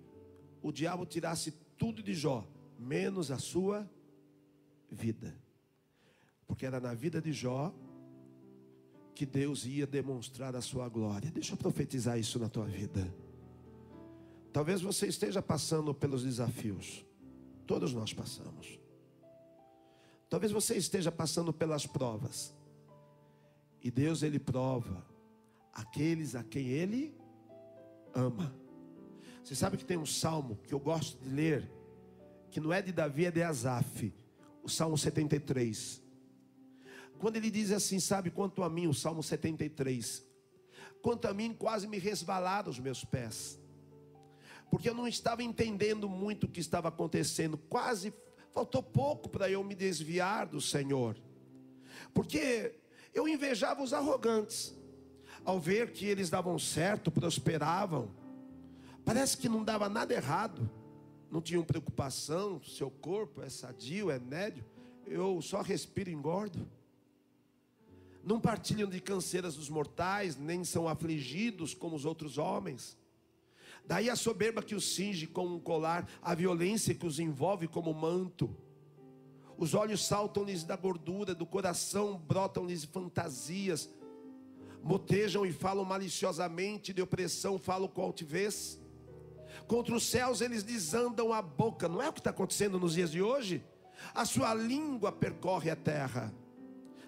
o 0.62 0.72
diabo 0.72 1.04
tirasse 1.04 1.52
tudo 1.76 2.02
de 2.02 2.14
Jó, 2.14 2.48
menos 2.78 3.30
a 3.30 3.38
sua 3.38 3.88
vida. 4.90 5.38
Porque 6.46 6.64
era 6.64 6.80
na 6.80 6.94
vida 6.94 7.20
de 7.20 7.32
Jó 7.32 7.74
que 9.14 9.26
Deus 9.26 9.66
ia 9.66 9.86
demonstrar 9.86 10.56
a 10.56 10.62
sua 10.62 10.88
glória. 10.88 11.30
Deixa 11.30 11.52
eu 11.52 11.58
profetizar 11.58 12.18
isso 12.18 12.38
na 12.38 12.48
tua 12.48 12.64
vida. 12.64 13.27
Talvez 14.58 14.80
você 14.80 15.06
esteja 15.06 15.40
passando 15.40 15.94
pelos 15.94 16.24
desafios. 16.24 17.06
Todos 17.64 17.94
nós 17.94 18.12
passamos. 18.12 18.80
Talvez 20.28 20.50
você 20.50 20.74
esteja 20.74 21.12
passando 21.12 21.52
pelas 21.52 21.86
provas. 21.86 22.52
E 23.80 23.88
Deus 23.88 24.24
ele 24.24 24.40
prova 24.40 25.06
aqueles 25.72 26.34
a 26.34 26.42
quem 26.42 26.66
ele 26.70 27.16
ama. 28.12 28.52
Você 29.44 29.54
sabe 29.54 29.76
que 29.76 29.84
tem 29.84 29.96
um 29.96 30.04
salmo 30.04 30.56
que 30.66 30.74
eu 30.74 30.80
gosto 30.80 31.22
de 31.22 31.28
ler, 31.28 31.70
que 32.50 32.58
não 32.58 32.72
é 32.72 32.82
de 32.82 32.90
Davi, 32.90 33.26
é 33.26 33.30
de 33.30 33.44
Asaf, 33.44 34.12
o 34.60 34.68
Salmo 34.68 34.98
73. 34.98 36.02
Quando 37.20 37.36
ele 37.36 37.48
diz 37.48 37.70
assim, 37.70 38.00
sabe, 38.00 38.28
quanto 38.28 38.64
a 38.64 38.68
mim, 38.68 38.88
o 38.88 38.92
Salmo 38.92 39.22
73, 39.22 40.20
quanto 41.00 41.28
a 41.28 41.32
mim, 41.32 41.54
quase 41.54 41.86
me 41.86 41.98
resvalaram 41.98 42.68
os 42.68 42.80
meus 42.80 43.04
pés, 43.04 43.56
porque 44.70 44.88
eu 44.88 44.94
não 44.94 45.08
estava 45.08 45.42
entendendo 45.42 46.08
muito 46.08 46.44
o 46.44 46.48
que 46.48 46.60
estava 46.60 46.88
acontecendo, 46.88 47.56
quase 47.56 48.12
faltou 48.52 48.82
pouco 48.82 49.28
para 49.28 49.50
eu 49.50 49.62
me 49.62 49.74
desviar 49.74 50.46
do 50.46 50.60
Senhor, 50.60 51.16
porque 52.12 52.74
eu 53.14 53.28
invejava 53.28 53.82
os 53.82 53.92
arrogantes, 53.92 54.74
ao 55.44 55.58
ver 55.60 55.92
que 55.92 56.04
eles 56.04 56.28
davam 56.28 56.58
certo, 56.58 57.10
prosperavam, 57.10 58.10
parece 59.04 59.36
que 59.36 59.48
não 59.48 59.64
dava 59.64 59.88
nada 59.88 60.12
errado, 60.12 60.68
não 61.30 61.40
tinham 61.40 61.62
preocupação, 61.62 62.60
seu 62.62 62.90
corpo 62.90 63.42
é 63.42 63.48
sadio, 63.48 64.10
é 64.10 64.18
médio, 64.18 64.64
eu 65.06 65.40
só 65.40 65.62
respiro 65.62 66.10
e 66.10 66.12
engordo. 66.12 66.68
Não 68.22 68.38
partilham 68.38 68.88
de 68.88 69.00
canseiras 69.00 69.54
dos 69.54 69.68
mortais, 69.68 70.36
nem 70.36 70.64
são 70.64 70.88
afligidos 70.88 71.72
como 71.72 71.96
os 71.96 72.04
outros 72.04 72.36
homens. 72.36 72.97
Daí 73.88 74.10
a 74.10 74.16
soberba 74.16 74.62
que 74.62 74.74
os 74.74 74.94
cinge 74.94 75.26
como 75.26 75.54
um 75.54 75.58
colar, 75.58 76.06
a 76.20 76.34
violência 76.34 76.94
que 76.94 77.06
os 77.06 77.18
envolve 77.18 77.66
como 77.66 77.94
manto. 77.94 78.54
Os 79.56 79.72
olhos 79.72 80.06
saltam-lhes 80.06 80.62
da 80.62 80.76
gordura, 80.76 81.34
do 81.34 81.46
coração 81.46 82.18
brotam-lhes 82.18 82.84
fantasias. 82.84 83.88
Motejam 84.82 85.46
e 85.46 85.52
falam 85.54 85.86
maliciosamente, 85.86 86.92
de 86.92 87.00
opressão 87.00 87.58
falam 87.58 87.88
com 87.88 88.02
altivez. 88.02 88.78
Contra 89.66 89.94
os 89.94 90.04
céus 90.04 90.42
eles 90.42 90.62
desandam 90.62 91.32
a 91.32 91.40
boca, 91.40 91.88
não 91.88 92.02
é 92.02 92.10
o 92.10 92.12
que 92.12 92.20
está 92.20 92.28
acontecendo 92.28 92.78
nos 92.78 92.92
dias 92.92 93.10
de 93.10 93.22
hoje? 93.22 93.64
A 94.14 94.26
sua 94.26 94.52
língua 94.52 95.10
percorre 95.10 95.70
a 95.70 95.76
terra. 95.76 96.30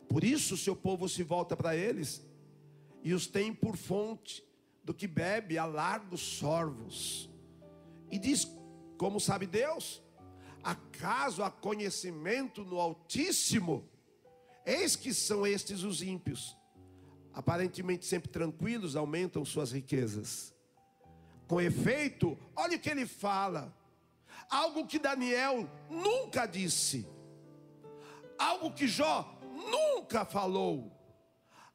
Por 0.08 0.24
isso 0.24 0.54
o 0.54 0.56
seu 0.56 0.74
povo 0.74 1.10
se 1.10 1.22
volta 1.22 1.54
para 1.54 1.76
eles 1.76 2.26
e 3.04 3.12
os 3.12 3.26
tem 3.26 3.52
por 3.52 3.76
fonte 3.76 4.42
do 4.82 4.94
que 4.94 5.06
bebe 5.06 5.58
a 5.58 5.64
largos 5.64 6.20
sorvos. 6.20 7.30
E 8.10 8.18
diz: 8.18 8.46
Como 8.96 9.20
sabe 9.20 9.46
Deus? 9.46 10.02
Acaso 10.62 11.42
há 11.42 11.50
conhecimento 11.50 12.64
no 12.64 12.78
Altíssimo? 12.78 13.88
Eis 14.64 14.94
que 14.94 15.14
são 15.14 15.46
estes 15.46 15.82
os 15.82 16.02
ímpios, 16.02 16.56
aparentemente 17.32 18.04
sempre 18.04 18.30
tranquilos, 18.30 18.94
aumentam 18.94 19.44
suas 19.44 19.72
riquezas. 19.72 20.54
Com 21.48 21.60
efeito, 21.60 22.38
olha 22.54 22.76
o 22.76 22.80
que 22.80 22.90
ele 22.90 23.06
fala, 23.06 23.74
algo 24.48 24.86
que 24.86 24.98
Daniel 24.98 25.68
nunca 25.88 26.46
disse, 26.46 27.08
algo 28.38 28.72
que 28.72 28.86
Jó 28.86 29.38
nunca 29.70 30.24
falou, 30.24 30.92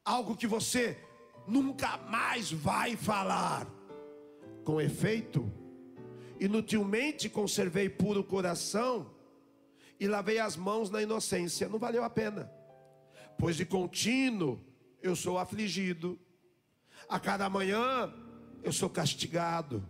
algo 0.04 0.36
que 0.36 0.46
você 0.46 1.05
nunca 1.46 1.96
mais 1.96 2.50
vai 2.50 2.96
falar. 2.96 3.66
Com 4.64 4.80
efeito, 4.80 5.50
inutilmente 6.40 7.28
conservei 7.28 7.88
puro 7.88 8.24
coração 8.24 9.14
e 9.98 10.06
lavei 10.06 10.38
as 10.38 10.56
mãos 10.56 10.90
na 10.90 11.00
inocência, 11.00 11.68
não 11.68 11.78
valeu 11.78 12.04
a 12.04 12.10
pena, 12.10 12.50
pois 13.38 13.56
de 13.56 13.64
contínuo 13.64 14.60
eu 15.02 15.14
sou 15.14 15.38
afligido, 15.38 16.18
a 17.08 17.18
cada 17.20 17.48
manhã 17.48 18.12
eu 18.62 18.72
sou 18.72 18.90
castigado. 18.90 19.86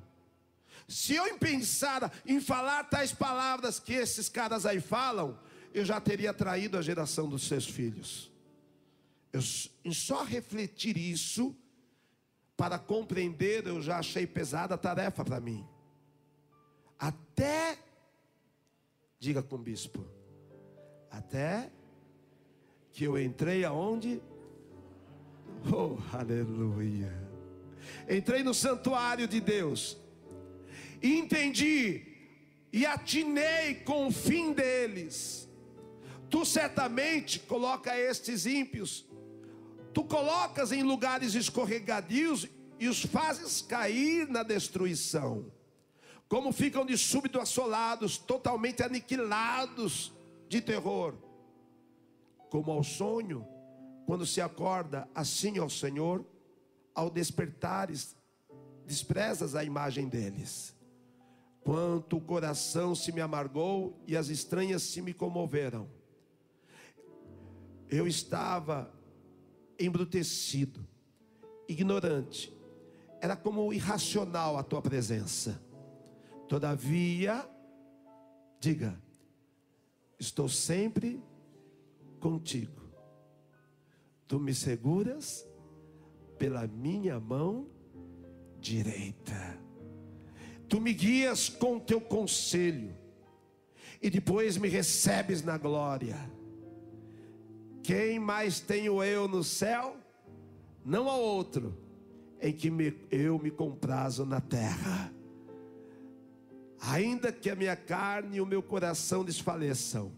Se 0.87 1.15
eu 1.15 1.37
pensar 1.39 2.13
em 2.25 2.41
falar 2.41 2.85
tais 2.85 3.13
palavras 3.13 3.81
que 3.81 3.95
esses 3.95 4.29
caras 4.29 4.65
aí 4.65 4.81
falam, 4.81 5.39
eu 5.75 5.85
já 5.85 6.01
teria 6.01 6.33
traído 6.33 6.79
a 6.79 6.83
geração 6.83 7.29
dos 7.29 7.47
seus 7.49 7.67
filhos. 7.67 8.31
Eu, 9.33 9.41
em 9.85 9.93
só 9.93 10.23
refletir 10.23 10.97
isso, 10.97 11.55
para 12.57 12.79
compreender, 12.79 13.67
eu 13.67 13.83
já 13.83 13.99
achei 13.99 14.27
pesada 14.27 14.75
a 14.75 14.79
tarefa 14.79 15.25
para 15.25 15.41
mim. 15.41 15.67
Até, 16.99 17.79
diga 19.19 19.43
com 19.43 19.57
o 19.57 19.59
bispo, 19.59 20.07
até 21.11 21.71
que 22.93 23.05
eu 23.05 23.21
entrei 23.21 23.65
aonde? 23.65 24.23
Oh, 25.71 25.99
aleluia. 26.17 27.13
Entrei 28.09 28.43
no 28.43 28.55
santuário 28.55 29.29
de 29.29 29.41
Deus, 29.41 29.99
e 31.03 31.19
entendi, 31.19 32.07
e 32.73 32.87
atinei 32.87 33.75
com 33.75 34.07
o 34.07 34.13
fim 34.13 34.53
deles 34.53 35.47
Tu 36.29 36.45
certamente 36.45 37.39
coloca 37.41 37.97
estes 37.99 38.47
ímpios, 38.47 39.07
tu 39.97 40.05
colocas 40.05 40.73
em 40.73 40.83
lugares 40.83 41.35
escorregadios 41.35 42.47
e 42.79 42.87
os 42.87 43.03
fazes 43.03 43.63
cair 43.63 44.29
na 44.29 44.43
destruição. 44.43 45.51
Como 46.29 46.53
ficam 46.53 46.85
de 46.85 46.99
súbito 46.99 47.41
assolados, 47.41 48.19
totalmente 48.19 48.83
aniquilados 48.83 50.13
de 50.51 50.61
terror. 50.61 51.15
Como 52.51 52.71
ao 52.71 52.85
sonho, 52.85 53.49
quando 54.05 54.27
se 54.27 54.39
acorda, 54.39 55.09
assim 55.15 55.57
ao 55.57 55.71
Senhor, 55.71 56.27
ao 56.95 57.09
despertares, 57.09 58.15
desprezas 58.85 59.55
a 59.55 59.65
imagem 59.65 60.11
deles. 60.11 60.77
Quanto 61.63 62.19
o 62.19 62.21
coração 62.21 62.95
se 62.95 63.11
me 63.13 63.23
amargou 63.23 63.99
e 64.07 64.15
as 64.15 64.29
estranhas 64.29 64.83
se 64.83 65.01
me 65.01 65.15
comoveram 65.15 65.89
eu 67.89 68.07
estava 68.07 68.93
embrutecido, 69.79 70.87
ignorante, 71.69 72.53
era 73.21 73.37
como 73.37 73.73
irracional 73.73 74.57
a 74.57 74.63
tua 74.63 74.81
presença. 74.83 75.61
Todavia, 76.49 77.49
diga, 78.61 79.01
estou 80.19 80.49
sempre 80.49 81.23
contigo. 82.21 82.83
Tu 84.29 84.39
me 84.39 84.55
seguras 84.55 85.47
pela 86.39 86.67
minha 86.67 87.19
mão 87.19 87.69
direita. 88.61 89.59
Tu 90.69 90.81
me 90.81 90.93
guias 90.93 91.49
com 91.49 91.79
teu 91.79 92.01
conselho 92.01 92.97
e 94.03 94.11
depois 94.11 94.57
me 94.57 94.69
recebes 94.69 95.43
na 95.43 95.57
glória. 95.57 96.17
Quem 97.87 98.19
mais 98.19 98.59
tenho 98.59 99.01
eu 99.01 99.29
no 99.29 99.45
céu? 99.45 99.97
Não 100.85 101.09
há 101.09 101.15
outro 101.15 101.73
em 102.43 102.53
que 102.53 102.69
me, 102.69 102.93
eu 103.13 103.39
me 103.39 103.49
comprazo 103.49 104.27
na 104.27 104.41
terra. 104.41 105.13
Ainda 106.81 107.31
que 107.31 107.49
a 107.49 107.55
minha 107.55 107.77
carne 107.77 108.39
e 108.39 108.41
o 108.41 108.47
meu 108.47 108.61
coração 108.61 109.25
desfaleçam, 109.25 110.11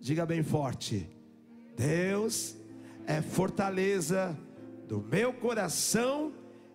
diga 0.00 0.26
bem 0.26 0.42
forte: 0.42 1.08
Deus 1.76 2.56
é 3.06 3.22
fortaleza 3.22 4.36
do 4.88 5.00
meu 5.00 5.32
coração 5.32 6.32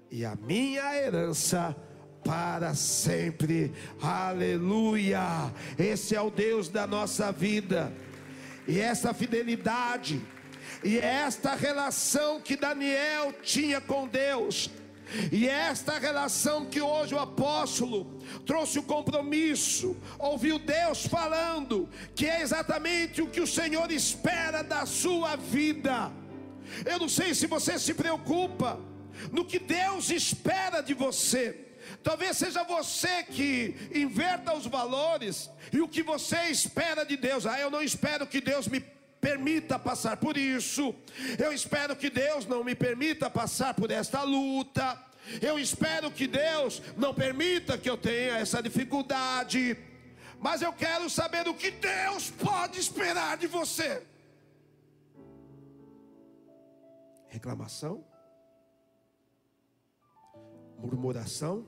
e 0.10 0.24
a 0.24 0.36
minha 0.38 0.96
herança 0.96 1.76
para 2.24 2.74
sempre. 2.76 3.74
Aleluia! 4.02 5.54
Esse 5.78 6.16
é 6.16 6.22
o 6.22 6.32
Deus 6.32 6.70
da 6.70 6.88
nossa 6.88 7.30
vida. 7.30 7.92
E 8.68 8.80
essa 8.80 9.14
fidelidade, 9.14 10.22
e 10.84 10.98
esta 10.98 11.56
relação 11.56 12.40
que 12.40 12.56
Daniel 12.56 13.34
tinha 13.42 13.82
com 13.82 14.08
Deus, 14.08 14.70
e 15.32 15.48
esta 15.48 16.00
relação 16.00 16.66
que 16.66 16.82
hoje 16.82 17.14
o 17.14 17.20
apóstolo 17.20 18.20
trouxe 18.46 18.80
o 18.80 18.84
compromisso, 18.84 19.96
ouviu 20.18 20.58
Deus 20.58 21.06
falando, 21.06 21.90
que 22.16 22.26
é 22.26 22.42
exatamente 22.42 23.22
o 23.22 23.28
que 23.28 23.42
o 23.42 23.48
Senhor 23.48 23.92
espera 23.92 24.64
da 24.64 24.86
sua 24.86 25.36
vida. 25.36 26.12
Eu 26.86 27.00
não 27.00 27.10
sei 27.10 27.36
se 27.36 27.46
você 27.46 27.78
se 27.78 27.94
preocupa 27.94 28.80
no 29.32 29.46
que 29.46 29.60
Deus 29.60 30.10
espera 30.10 30.82
de 30.82 30.94
você. 30.94 31.73
Talvez 32.02 32.38
seja 32.38 32.64
você 32.64 33.24
que 33.24 33.76
inverta 33.94 34.54
os 34.56 34.66
valores 34.66 35.50
e 35.72 35.82
o 35.82 35.88
que 35.88 36.02
você 36.02 36.46
espera 36.46 37.04
de 37.06 37.18
Deus. 37.18 37.46
Ah, 37.46 37.60
eu 37.60 37.70
não 37.70 37.82
espero 37.82 38.26
que 38.26 38.42
Deus 38.42 38.68
me 38.68 38.80
permita 39.24 39.80
passar 39.80 40.18
por 40.18 40.38
isso. 40.38 40.94
Eu 41.38 41.54
espero 41.54 41.96
que 41.96 42.10
Deus 42.10 42.46
não 42.46 42.64
me 42.64 42.76
permita 42.76 43.30
passar 43.30 43.74
por 43.74 43.90
esta 43.92 44.24
luta. 44.24 45.02
Eu 45.42 45.58
espero 45.58 46.12
que 46.12 46.28
Deus 46.28 46.82
não 46.98 47.14
permita 47.14 47.78
que 47.78 47.90
eu 47.90 47.98
tenha 47.98 48.38
essa 48.38 48.62
dificuldade. 48.62 49.78
Mas 50.40 50.62
eu 50.62 50.74
quero 50.74 51.10
saber 51.10 51.48
o 51.48 51.54
que 51.54 51.72
Deus 51.72 52.30
pode 52.32 52.78
esperar 52.78 53.38
de 53.38 53.48
você. 53.48 54.04
Reclamação? 57.30 58.06
Murmuração? 60.78 61.66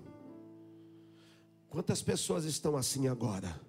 Quantas 1.76 2.02
pessoas 2.02 2.46
estão 2.46 2.78
assim 2.78 3.10
agora? 3.10 3.62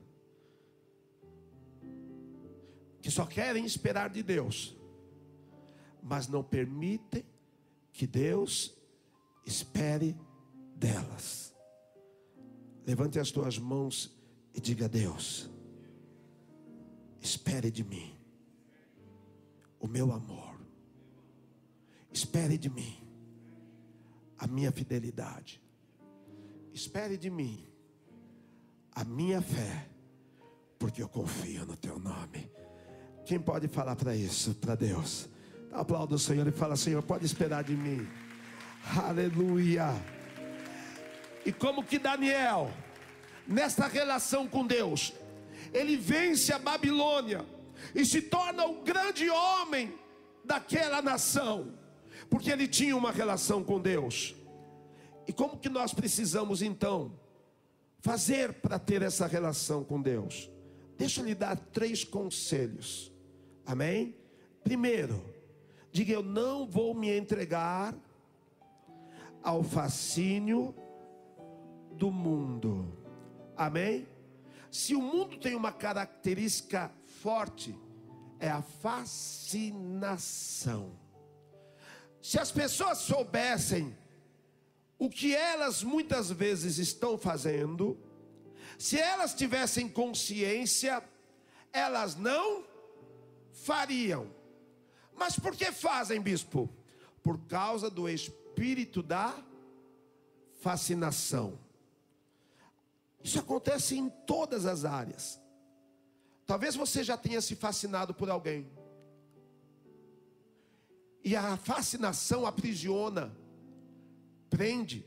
Que 3.03 3.11
só 3.11 3.27
querem 3.27 3.65
esperar 3.65 4.11
de 4.11 4.23
Deus, 4.23 4.77
mas 6.01 6.29
não 6.29 6.41
permitem 6.41 7.27
que 7.93 8.07
Deus 8.07 8.73
espere 9.45 10.17
delas. 10.77 11.53
Levante 12.87 13.19
as 13.19 13.33
tuas 13.33 13.59
mãos 13.59 14.17
e 14.55 14.61
diga 14.61 14.85
a 14.85 14.89
Deus: 14.89 15.51
espere 17.21 17.73
de 17.73 17.83
mim 17.83 18.17
o 19.81 19.89
meu 19.89 20.13
amor, 20.13 20.61
espere 22.13 22.57
de 22.57 22.71
mim 22.71 23.05
a 24.39 24.47
minha 24.47 24.71
fidelidade, 24.71 25.61
espere 26.73 27.17
de 27.17 27.29
mim 27.29 27.66
a 28.97 29.05
minha 29.05 29.43
fé, 29.43 29.87
porque 30.79 31.03
eu 31.03 31.09
confio 31.09 31.67
no 31.67 31.77
teu 31.77 31.99
nome. 31.99 32.51
Quem 33.27 33.39
pode 33.39 33.69
falar 33.69 33.95
para 33.95 34.17
isso, 34.17 34.55
para 34.55 34.75
Deus? 34.75 35.29
Dá 35.71 35.81
aplauso 35.81 36.15
ao 36.15 36.19
Senhor 36.19 36.49
e 36.49 36.51
fala: 36.51 36.77
Senhor, 36.77 37.03
pode 37.03 37.27
esperar 37.27 37.63
de 37.63 37.77
mim. 37.77 38.09
Aleluia. 38.97 39.89
E 41.45 41.53
como 41.53 41.85
que 41.85 41.99
Daniel, 41.99 42.73
nesta 43.47 43.87
relação 43.87 44.49
com 44.49 44.67
Deus, 44.67 45.13
ele 45.75 45.97
vence 45.97 46.53
a 46.53 46.59
Babilônia 46.59 47.45
e 47.95 48.05
se 48.05 48.23
torna 48.23 48.65
o 48.65 48.83
grande 48.83 49.29
homem 49.29 49.93
daquela 50.43 51.03
nação, 51.03 51.75
porque 52.31 52.51
ele 52.51 52.67
tinha 52.67 52.97
uma 52.97 53.13
relação 53.13 53.63
com 53.63 53.79
Deus. 53.79 54.35
E 55.29 55.33
como 55.35 55.59
que 55.59 55.69
nós 55.69 55.93
precisamos 55.93 56.63
então 56.63 57.13
fazer 58.07 58.53
para 58.55 58.79
ter 58.79 59.03
essa 59.03 59.27
relação 59.27 59.83
com 59.83 60.01
Deus? 60.01 60.49
Deixa 60.97 61.21
eu 61.21 61.25
lhe 61.25 61.35
dar 61.35 61.57
três 61.57 62.05
conselhos. 62.05 63.13
Amém? 63.67 64.15
Primeiro, 64.63 65.21
diga 65.91 66.13
eu 66.13 66.23
não 66.23 66.65
vou 66.69 66.95
me 66.95 67.11
entregar 67.19 67.93
ao 69.43 69.65
fascínio 69.65 70.73
do 71.95 72.13
mundo. 72.13 72.97
Amém? 73.57 74.07
Se 74.71 74.95
o 74.95 75.03
mundo 75.03 75.37
tem 75.37 75.57
uma 75.57 75.73
característica 75.73 76.93
forte, 77.07 77.77
é 78.39 78.49
a 78.49 78.63
fascinação. 78.63 79.73
Se 82.23 82.39
as 82.39 82.53
pessoas 82.53 82.99
soubessem 82.99 83.97
o 84.99 85.11
que 85.11 85.35
elas 85.35 85.83
muitas 85.83 86.31
vezes 86.31 86.79
estão 86.79 87.19
fazendo, 87.19 87.99
se 88.79 88.99
elas 88.99 89.35
tivessem 89.35 89.89
consciência, 89.89 91.03
elas 91.73 92.17
não 92.17 92.65
fariam. 93.53 94.31
Mas 95.15 95.39
por 95.39 95.55
que 95.55 95.73
fazem, 95.73 96.21
bispo? 96.21 96.69
Por 97.23 97.39
causa 97.47 97.91
do 97.91 98.09
espírito 98.09 99.03
da 99.03 99.35
fascinação. 100.61 101.59
Isso 103.23 103.39
acontece 103.39 103.97
em 103.97 104.09
todas 104.09 104.67
as 104.67 104.85
áreas. 104.85 105.41
Talvez 106.47 106.77
você 106.77 107.03
já 107.03 107.17
tenha 107.17 107.41
se 107.41 107.57
fascinado 107.57 108.15
por 108.15 108.31
alguém. 108.31 108.71
E 111.25 111.35
a 111.35 111.57
fascinação 111.57 112.47
aprisiona, 112.47 113.37
prende, 114.51 115.07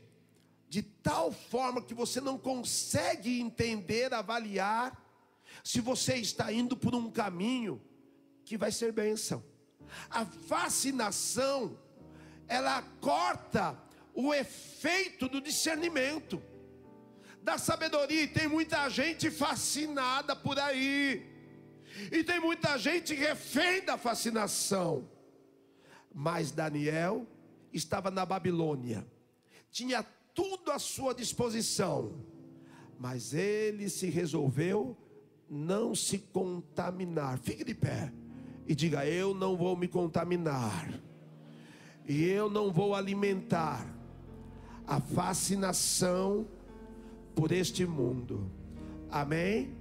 de 0.68 0.82
tal 0.82 1.32
forma 1.32 1.82
que 1.82 1.94
você 1.94 2.20
não 2.20 2.38
consegue 2.38 3.40
entender, 3.40 4.14
avaliar, 4.14 4.96
se 5.64 5.80
você 5.80 6.14
está 6.16 6.52
indo 6.52 6.76
por 6.76 6.94
um 6.94 7.10
caminho 7.10 7.82
que 8.44 8.56
vai 8.56 8.70
ser 8.70 8.92
bênção. 8.92 9.44
A 10.08 10.24
fascinação, 10.24 11.78
ela 12.46 12.82
corta 13.00 13.76
o 14.14 14.32
efeito 14.32 15.28
do 15.28 15.40
discernimento, 15.40 16.42
da 17.42 17.58
sabedoria. 17.58 18.22
E 18.22 18.28
tem 18.28 18.48
muita 18.48 18.88
gente 18.88 19.30
fascinada 19.30 20.36
por 20.36 20.58
aí, 20.58 21.26
e 22.12 22.22
tem 22.22 22.40
muita 22.40 22.78
gente 22.78 23.14
refém 23.14 23.84
da 23.84 23.98
fascinação. 23.98 25.08
Mas 26.12 26.50
Daniel 26.50 27.26
estava 27.72 28.10
na 28.10 28.24
Babilônia, 28.26 29.06
tinha 29.70 30.04
tudo 30.34 30.70
à 30.70 30.78
sua 30.78 31.14
disposição, 31.14 32.12
mas 32.98 33.34
ele 33.34 33.88
se 33.88 34.08
resolveu 34.08 34.96
não 35.48 35.94
se 35.94 36.18
contaminar. 36.18 37.38
Fique 37.38 37.64
de 37.64 37.74
pé 37.74 38.12
e 38.66 38.74
diga: 38.74 39.06
Eu 39.06 39.34
não 39.34 39.56
vou 39.56 39.76
me 39.76 39.88
contaminar, 39.88 40.88
e 42.06 42.24
eu 42.24 42.48
não 42.48 42.72
vou 42.72 42.94
alimentar 42.94 43.86
a 44.86 45.00
fascinação 45.00 46.46
por 47.34 47.52
este 47.52 47.86
mundo. 47.86 48.50
Amém? 49.10 49.76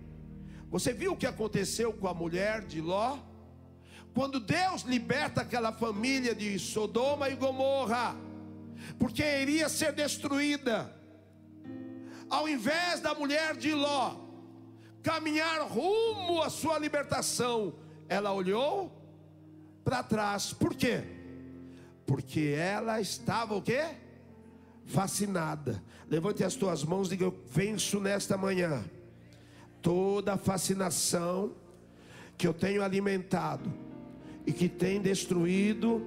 Você 0.70 0.94
viu 0.94 1.14
o 1.14 1.18
que 1.18 1.26
aconteceu 1.26 1.92
com 1.92 2.08
a 2.08 2.14
mulher 2.14 2.66
de 2.66 2.80
Ló? 2.80 3.18
Quando 4.14 4.40
Deus 4.40 4.82
liberta 4.84 5.42
aquela 5.42 5.72
família 5.72 6.36
de 6.36 6.58
Sodoma 6.60 7.30
e 7.30 7.36
Gomorra, 7.36 8.16
porque 8.98 9.24
iria 9.24 9.70
ser 9.70 9.94
destruída, 9.94 10.94
ao 12.30 12.48
invés 12.48 13.00
da 13.00 13.14
mulher 13.14 13.56
de 13.56 13.74
Ló 13.74 14.30
caminhar 15.02 15.62
rumo 15.62 16.42
à 16.42 16.50
sua 16.50 16.78
libertação, 16.78 17.74
ela 18.08 18.34
olhou 18.34 18.92
para 19.84 20.04
trás. 20.04 20.54
Por 20.54 20.76
quê? 20.76 21.04
Porque 22.06 22.56
ela 22.58 23.00
estava 23.00 23.56
o 23.56 23.62
quê? 23.62 23.84
Fascinada. 24.86 25.82
Levante 26.10 26.44
as 26.44 26.56
tuas 26.56 26.84
mãos 26.84 27.08
e 27.08 27.12
diga: 27.12 27.26
Eu 27.26 27.44
venço 27.48 28.00
nesta 28.00 28.38
manhã 28.38 28.84
toda 29.82 30.34
a 30.34 30.38
fascinação 30.38 31.56
que 32.38 32.48
eu 32.48 32.54
tenho 32.54 32.84
alimentado 32.84 33.72
e 34.46 34.52
que 34.52 34.68
tem 34.68 35.02
destruído 35.02 36.02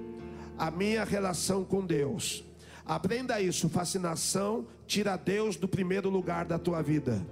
a 0.57 0.69
minha 0.69 1.03
relação 1.03 1.63
com 1.63 1.85
Deus. 1.85 2.43
Aprenda 2.85 3.39
isso: 3.39 3.69
fascinação 3.69 4.67
tira 4.85 5.15
Deus 5.15 5.55
do 5.55 5.67
primeiro 5.67 6.09
lugar 6.09 6.45
da 6.45 6.59
tua 6.59 6.81
vida. 6.81 7.25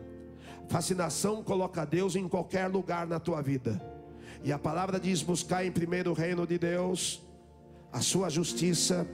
Fascinação 0.70 1.44
coloca 1.44 1.86
Deus 1.86 2.16
em 2.16 2.28
qualquer 2.28 2.68
lugar 2.68 3.06
na 3.06 3.20
tua 3.20 3.42
vida. 3.42 3.82
E 4.44 4.52
a 4.52 4.60
palavra 4.60 5.00
diz: 5.00 5.22
buscar 5.22 5.66
em 5.66 5.72
primeiro 5.72 6.12
o 6.12 6.14
reino 6.14 6.48
de 6.48 6.58
Deus, 6.58 7.22
a 7.92 8.00
sua 8.00 8.30
justiça, 8.30 9.08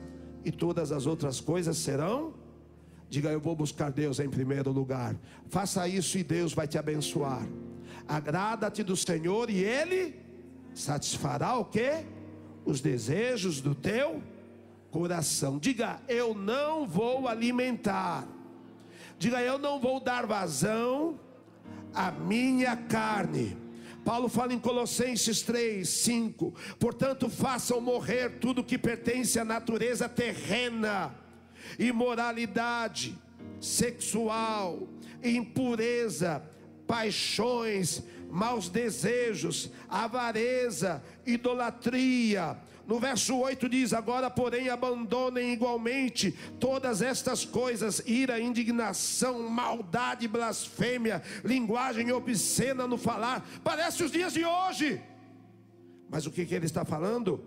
e 0.46 0.52
todas 0.52 0.92
as 0.92 1.06
outras 1.06 1.42
coisas 1.42 1.78
serão. 1.78 2.34
Diga, 3.10 3.30
eu 3.30 3.40
vou 3.40 3.56
buscar 3.56 3.92
Deus 3.92 4.20
em 4.20 4.30
primeiro 4.30 4.72
lugar. 4.72 5.16
Faça 5.48 5.88
isso 5.88 6.18
e 6.18 6.24
Deus 6.24 6.54
vai 6.54 6.68
te 6.68 6.78
abençoar. 6.78 7.48
Agrada-te 8.08 8.84
do 8.84 8.96
Senhor 8.96 9.50
e 9.50 9.64
Ele 9.64 10.16
satisfará 10.74 11.58
o 11.58 11.66
que? 11.66 12.06
Os 12.66 12.82
desejos 12.82 13.62
do 13.62 13.74
teu 13.74 14.22
coração. 14.98 15.60
Diga, 15.60 16.00
eu 16.08 16.34
não 16.34 16.88
vou 16.88 17.28
alimentar 17.28 18.28
Diga, 19.20 19.42
eu 19.42 19.58
não 19.58 19.80
vou 19.80 20.00
dar 20.00 20.28
vazão 20.28 21.20
à 21.94 22.12
minha 22.12 22.76
carne. 22.76 23.58
Paulo 24.06 24.30
fala 24.30 24.54
em 24.54 24.60
Colossenses 24.60 25.42
3, 25.42 25.90
5: 25.90 26.54
portanto, 26.80 27.28
façam 27.28 27.82
morrer 27.82 28.38
tudo 28.40 28.64
que 28.64 28.78
pertence 28.78 29.40
à 29.40 29.44
natureza 29.44 30.08
terrena, 30.08 31.16
imoralidade 31.80 33.18
sexual, 33.60 34.88
impureza, 35.24 36.44
paixões, 36.86 38.04
maus 38.30 38.70
desejos, 38.70 39.72
avareza, 39.90 41.04
idolatria. 41.26 42.56
No 42.88 43.00
verso 43.00 43.38
8 43.38 43.68
diz: 43.68 43.92
Agora, 43.92 44.30
porém, 44.30 44.70
abandonem 44.70 45.52
igualmente 45.52 46.32
todas 46.58 47.02
estas 47.02 47.44
coisas: 47.44 48.02
ira, 48.06 48.40
indignação, 48.40 49.50
maldade, 49.50 50.26
blasfêmia, 50.26 51.22
linguagem 51.44 52.10
obscena 52.14 52.88
no 52.88 52.98
falar. 52.98 53.46
Parece 53.62 54.04
os 54.04 54.12
dias 54.12 54.32
de 54.32 54.46
hoje. 54.46 55.02
Mas 56.10 56.26
o 56.26 56.32
que, 56.32 56.46
que 56.46 56.56
ele 56.56 56.66
está 56.66 56.86
falando? 56.86 57.44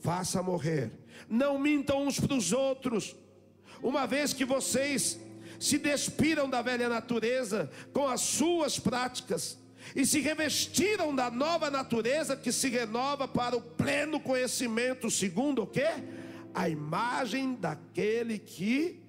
Faça 0.00 0.40
morrer. 0.40 0.92
Não 1.28 1.58
mintam 1.58 2.06
uns 2.06 2.20
para 2.20 2.34
os 2.34 2.52
outros. 2.52 3.16
Uma 3.82 4.06
vez 4.06 4.32
que 4.32 4.44
vocês 4.44 5.18
se 5.58 5.76
despiram 5.76 6.48
da 6.48 6.62
velha 6.62 6.88
natureza 6.88 7.68
com 7.92 8.06
as 8.06 8.20
suas 8.20 8.78
práticas 8.78 9.58
e 9.94 10.04
se 10.06 10.20
revestiram 10.20 11.14
da 11.14 11.30
nova 11.30 11.70
natureza 11.70 12.36
que 12.36 12.52
se 12.52 12.68
renova 12.68 13.26
para 13.26 13.56
o 13.56 13.60
pleno 13.60 14.20
conhecimento, 14.20 15.10
segundo 15.10 15.62
o 15.62 15.66
que? 15.66 15.86
A 16.54 16.68
imagem 16.68 17.54
daquele 17.54 18.38
que 18.38 19.00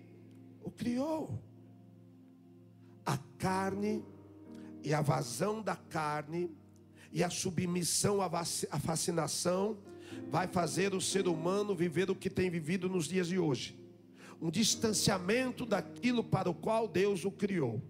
o 0.63 0.71
criou. 0.71 1.39
A 3.05 3.19
carne 3.37 4.03
e 4.83 4.93
a 4.93 5.01
vazão 5.01 5.61
da 5.61 5.75
carne 5.75 6.49
e 7.11 7.23
a 7.23 7.29
submissão 7.29 8.19
à 8.21 8.79
fascinação 8.79 9.77
vai 10.29 10.47
fazer 10.47 10.93
o 10.93 11.01
ser 11.01 11.27
humano 11.27 11.75
viver 11.75 12.09
o 12.09 12.15
que 12.15 12.29
tem 12.29 12.49
vivido 12.49 12.89
nos 12.89 13.07
dias 13.07 13.27
de 13.27 13.37
hoje 13.37 13.85
um 14.41 14.51
distanciamento 14.51 15.65
daquilo 15.65 16.23
para 16.23 16.49
o 16.49 16.53
qual 16.53 16.87
Deus 16.87 17.25
o 17.25 17.31
criou. 17.31 17.81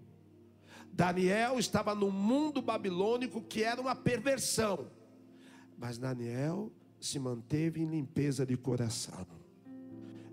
Daniel 0.96 1.58
estava 1.58 1.94
no 1.94 2.10
mundo 2.10 2.62
babilônico 2.62 3.42
que 3.42 3.62
era 3.62 3.78
uma 3.78 3.94
perversão, 3.94 4.90
mas 5.76 5.98
Daniel 5.98 6.72
se 6.98 7.18
manteve 7.18 7.82
em 7.82 7.84
limpeza 7.84 8.46
de 8.46 8.56
coração. 8.56 9.26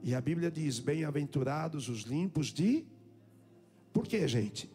E 0.01 0.15
a 0.15 0.21
Bíblia 0.21 0.49
diz: 0.49 0.79
Bem-aventurados 0.79 1.89
os 1.89 2.03
limpos 2.03 2.47
de. 2.47 2.85
Por 3.91 4.07
quê, 4.07 4.25
gente? 4.25 4.71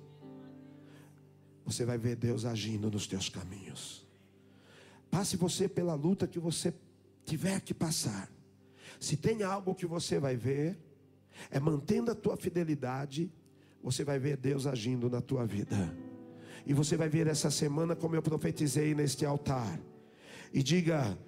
Você 1.65 1.87
vai 1.87 1.97
ver 1.97 2.17
Deus 2.17 2.45
agindo 2.45 2.91
nos 2.91 3.07
teus 3.07 3.31
caminhos. 3.31 4.07
Passe 5.11 5.39
você 5.39 5.67
pela 5.71 5.95
luta 5.95 6.27
que 6.27 6.39
você 6.39 6.75
tiver 7.25 7.63
que 7.63 7.73
passar. 7.73 8.31
Se 9.01 9.17
tem 9.17 9.43
algo 9.43 9.75
que 9.75 9.87
você 9.87 10.21
vai 10.21 10.37
ver, 10.37 10.79
é 11.51 11.59
mantendo 11.59 12.11
a 12.11 12.15
tua 12.15 12.37
fidelidade, 12.37 13.33
você 13.83 14.05
vai 14.05 14.19
ver 14.19 14.37
Deus 14.37 14.67
agindo 14.67 15.09
na 15.09 15.21
tua 15.21 15.47
vida. 15.47 15.97
E 16.67 16.73
você 16.73 16.97
vai 16.97 17.09
ver 17.09 17.27
essa 17.27 17.51
semana 17.51 17.97
como 17.97 18.15
eu 18.15 18.23
profetizei 18.23 18.95
neste 18.95 19.25
altar. 19.25 19.81
E 20.53 20.63
diga: 20.63 21.19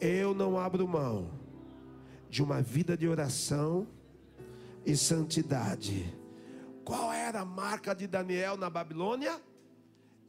Eu 0.00 0.34
não 0.34 0.58
abro 0.58 0.86
mão 0.86 1.30
de 2.28 2.42
uma 2.42 2.60
vida 2.60 2.96
de 2.96 3.08
oração 3.08 3.86
e 4.84 4.96
santidade. 4.96 6.14
Qual 6.84 7.12
era 7.12 7.40
a 7.40 7.44
marca 7.44 7.94
de 7.94 8.06
Daniel 8.06 8.56
na 8.56 8.68
Babilônia? 8.68 9.40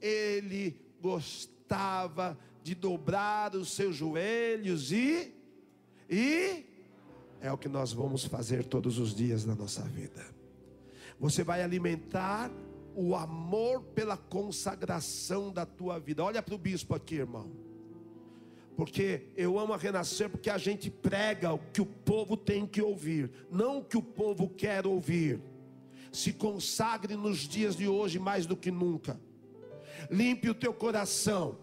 Ele 0.02 0.80
gostava 1.02 2.38
de 2.64 2.74
dobrar 2.74 3.56
os 3.56 3.74
seus 3.74 3.96
joelhos 3.96 4.92
e 4.92 5.34
e 6.10 6.66
é 7.42 7.52
o 7.52 7.58
que 7.58 7.68
nós 7.68 7.92
vamos 7.92 8.26
fazer 8.26 8.66
todos 8.66 9.00
os 9.00 9.14
dias 9.14 9.46
na 9.46 9.56
nossa 9.56 9.82
vida. 9.82 10.35
Você 11.20 11.44
vai 11.44 11.62
alimentar 11.62 12.52
o 12.96 13.16
amor 13.16 13.82
pela 13.94 14.18
consagração 14.18 15.52
da 15.52 15.66
tua 15.66 16.00
vida. 16.00 16.24
Olha 16.24 16.42
para 16.42 16.56
o 16.56 16.58
bispo 16.58 16.94
aqui, 16.94 17.16
irmão. 17.16 17.52
Porque 18.76 19.30
eu 19.38 19.58
amo 19.58 19.74
a 19.74 19.78
renascer, 19.78 20.30
porque 20.30 20.50
a 20.50 20.58
gente 20.58 20.90
prega 20.90 21.54
o 21.54 21.60
que 21.72 21.82
o 21.82 21.86
povo 21.86 22.36
tem 22.36 22.68
que 22.68 22.82
ouvir, 22.82 23.32
não 23.50 23.78
o 23.78 23.84
que 23.84 23.98
o 23.98 24.02
povo 24.02 24.50
quer 24.50 24.86
ouvir. 24.86 25.42
Se 26.12 26.34
consagre 26.34 27.16
nos 27.16 27.40
dias 27.40 27.76
de 27.76 27.88
hoje 27.88 28.20
mais 28.20 28.46
do 28.46 28.56
que 28.56 28.72
nunca. 28.72 29.20
Limpe 30.10 30.50
o 30.50 30.56
teu 30.56 30.74
coração. 30.74 31.58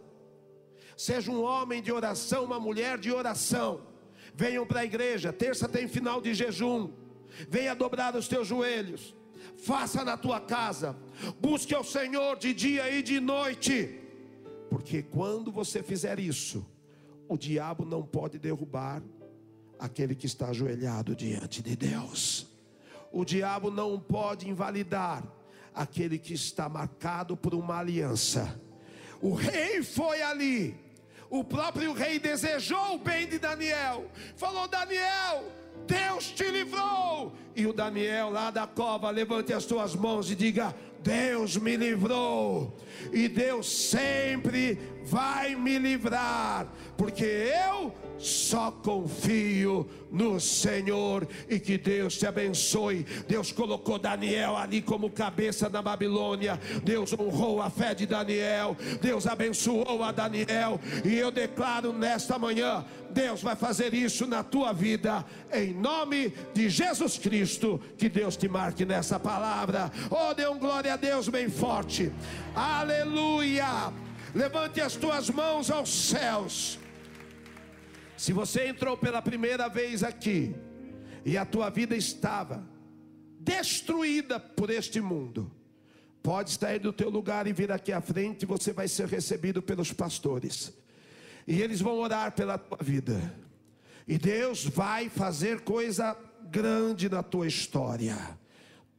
Seja 0.97 1.31
um 1.31 1.43
homem 1.43 1.83
de 1.83 1.93
oração, 1.93 2.45
uma 2.45 2.61
mulher 2.61 2.99
de 2.99 3.11
oração 3.11 3.93
Venham 4.35 4.67
para 4.67 4.81
a 4.81 4.85
igreja, 4.85 5.33
terça 5.33 5.69
tem 5.69 5.87
final 5.87 6.21
de 6.21 6.33
jejum. 6.35 6.91
Venha 7.49 7.75
dobrar 7.75 8.15
os 8.17 8.29
teus 8.29 8.47
joelhos. 8.49 9.15
Faça 9.65 10.05
na 10.05 10.17
tua 10.17 10.41
casa. 10.41 10.97
Busque 11.41 11.75
ao 11.75 11.85
Senhor 11.85 12.37
de 12.37 12.53
dia 12.53 12.91
e 12.91 13.03
de 13.03 13.21
noite. 13.21 14.01
Porque 14.69 15.03
quando 15.03 15.53
você 15.53 15.83
fizer 15.83 16.19
isso, 16.19 16.67
o 17.29 17.37
diabo 17.37 17.85
não 17.85 18.03
pode 18.03 18.39
derrubar 18.39 19.03
aquele 19.79 20.15
que 20.15 20.27
está 20.27 20.49
ajoelhado 20.49 21.15
diante 21.15 21.63
de 21.63 21.77
Deus. 21.77 22.47
O 23.13 23.25
diabo 23.25 23.71
não 23.71 24.01
pode 24.01 24.49
invalidar 24.49 25.23
aquele 25.75 26.19
que 26.19 26.35
está 26.35 26.69
marcado 26.69 27.37
por 27.37 27.55
uma 27.55 27.79
aliança. 27.79 28.61
O 29.21 29.35
rei 29.35 29.83
foi 29.83 30.23
ali 30.23 30.83
o 31.33 31.43
próprio 31.43 31.95
rei 31.95 32.19
desejou 32.19 32.97
o 32.97 32.99
bem 32.99 33.27
de 33.27 33.39
Daniel. 33.39 34.05
Falou: 34.37 34.69
Daniel, 34.69 35.51
Deus 35.87 36.27
te. 36.27 36.52
E 37.55 37.67
o 37.67 37.73
Daniel 37.73 38.31
lá 38.31 38.51
da 38.51 38.67
cova, 38.67 39.11
levante 39.11 39.53
as 39.53 39.65
suas 39.65 39.95
mãos 39.95 40.31
e 40.31 40.35
diga: 40.35 40.75
Deus 41.03 41.57
me 41.57 41.77
livrou. 41.77 42.77
E 43.13 43.29
Deus 43.29 43.71
sempre 43.91 44.79
vai 45.05 45.55
me 45.57 45.79
livrar, 45.79 46.73
porque 46.97 47.25
eu 47.25 47.93
só 48.19 48.71
confio 48.71 49.89
no 50.11 50.39
Senhor 50.39 51.27
e 51.49 51.59
que 51.59 51.77
Deus 51.77 52.17
te 52.17 52.27
abençoe. 52.27 53.05
Deus 53.27 53.51
colocou 53.51 53.99
Daniel 53.99 54.57
ali 54.57 54.81
como 54.81 55.11
cabeça 55.11 55.69
na 55.69 55.83
Babilônia. 55.83 56.61
Deus 56.85 57.13
honrou 57.13 57.61
a 57.61 57.69
fé 57.69 57.95
de 57.95 58.07
Daniel. 58.07 58.77
Deus 59.01 59.27
abençoou 59.27 60.05
a 60.05 60.13
Daniel. 60.13 60.79
E 61.05 61.17
eu 61.17 61.33
declaro 61.33 61.93
nesta 61.93 62.39
manhã: 62.39 62.85
Deus 63.11 63.43
vai 63.43 63.57
fazer 63.57 63.93
isso 63.93 64.27
na 64.27 64.45
tua 64.45 64.73
vida, 64.73 65.25
em 65.53 65.73
nome 65.75 66.33
de 66.55 66.69
Jesus 66.69 67.19
Cristo. 67.19 67.81
Que 67.99 68.09
Deus 68.09 68.37
te 68.37 68.49
marque 68.49 68.85
nessa 68.85 69.19
palavra. 69.19 69.91
Oh, 70.11 70.33
dê 70.35 70.47
um 70.47 70.59
glória 70.59 70.92
a 70.93 70.97
Deus 70.97 71.27
bem 71.29 71.49
forte. 71.49 72.13
Aleluia. 72.55 73.91
Levante 74.35 74.79
as 74.81 74.95
tuas 74.95 75.31
mãos 75.31 75.71
aos 75.71 75.89
céus. 76.09 76.79
Se 78.17 78.33
você 78.33 78.69
entrou 78.69 78.97
pela 78.97 79.23
primeira 79.23 79.69
vez 79.69 80.03
aqui 80.03 80.55
e 81.25 81.39
a 81.39 81.47
tua 81.47 81.71
vida 81.71 81.97
estava 81.97 82.63
destruída 83.41 84.39
por 84.39 84.69
este 84.69 85.01
mundo, 85.01 85.51
pode 86.23 86.51
sair 86.51 86.79
do 86.79 86.93
teu 86.93 87.09
lugar 87.09 87.47
e 87.47 87.55
vir 87.55 87.73
aqui 87.73 87.91
à 87.91 88.01
frente, 88.01 88.45
você 88.45 88.71
vai 88.73 88.87
ser 88.87 89.09
recebido 89.09 89.63
pelos 89.63 89.93
pastores. 89.93 90.73
E 91.47 91.61
eles 91.63 91.81
vão 91.81 91.99
orar 91.99 92.33
pela 92.33 92.59
tua 92.59 92.79
vida. 92.83 93.35
E 94.07 94.19
Deus 94.19 94.65
vai 94.67 95.09
fazer 95.09 95.63
coisa 95.63 96.15
grande 96.51 97.09
na 97.09 97.23
tua 97.23 97.47
história. 97.47 98.42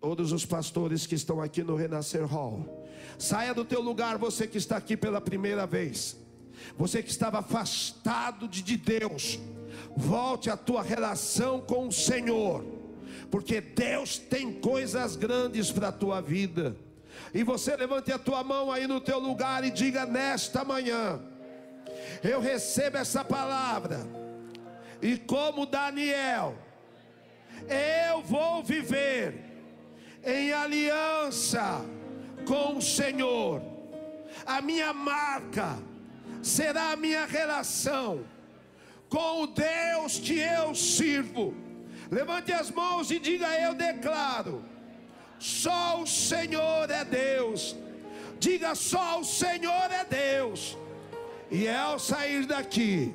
Todos 0.03 0.33
os 0.33 0.45
pastores 0.45 1.07
que 1.07 1.15
estão 1.15 1.41
aqui 1.41 1.63
no 1.63 1.77
Renascer 1.77 2.25
Hall, 2.25 2.85
saia 3.17 3.53
do 3.53 3.63
teu 3.63 3.79
lugar, 3.79 4.17
você 4.17 4.45
que 4.45 4.57
está 4.57 4.75
aqui 4.75 4.97
pela 4.97 5.21
primeira 5.21 5.65
vez. 5.65 6.17
Você 6.77 7.01
que 7.01 7.09
estava 7.09 7.39
afastado 7.39 8.45
de 8.45 8.75
Deus, 8.75 9.39
volte 9.95 10.49
a 10.49 10.57
tua 10.57 10.83
relação 10.83 11.61
com 11.61 11.87
o 11.87 11.91
Senhor, 11.93 12.65
porque 13.31 13.61
Deus 13.61 14.17
tem 14.17 14.51
coisas 14.51 15.15
grandes 15.15 15.71
para 15.71 15.87
a 15.87 15.93
tua 15.93 16.19
vida. 16.19 16.75
E 17.33 17.41
você 17.41 17.73
levante 17.77 18.11
a 18.11 18.19
tua 18.19 18.43
mão 18.43 18.69
aí 18.69 18.85
no 18.85 18.99
teu 18.99 19.19
lugar 19.19 19.63
e 19.63 19.71
diga 19.71 20.05
nesta 20.05 20.65
manhã: 20.65 21.21
Eu 22.21 22.41
recebo 22.41 22.97
essa 22.97 23.23
palavra. 23.23 24.05
E 25.01 25.17
como 25.17 25.65
Daniel, 25.65 26.57
eu 28.09 28.21
vou 28.21 28.61
viver 28.61 29.52
em 30.25 30.51
aliança 30.51 31.81
com 32.45 32.77
o 32.77 32.81
Senhor. 32.81 33.61
A 34.45 34.61
minha 34.61 34.93
marca 34.93 35.77
será 36.41 36.91
a 36.91 36.95
minha 36.95 37.25
relação 37.25 38.23
com 39.09 39.43
o 39.43 39.47
Deus 39.47 40.19
que 40.19 40.39
eu 40.39 40.73
sirvo. 40.73 41.53
Levante 42.11 42.51
as 42.51 42.69
mãos 42.71 43.11
e 43.11 43.19
diga: 43.19 43.47
Eu 43.59 43.73
declaro, 43.73 44.63
só 45.39 46.01
o 46.01 46.07
Senhor 46.07 46.89
é 46.89 47.03
Deus. 47.05 47.75
Diga 48.39 48.75
só 48.75 49.19
o 49.19 49.23
Senhor 49.23 49.91
é 49.91 50.03
Deus. 50.03 50.77
E 51.49 51.69
ao 51.69 51.99
sair 51.99 52.45
daqui, 52.45 53.13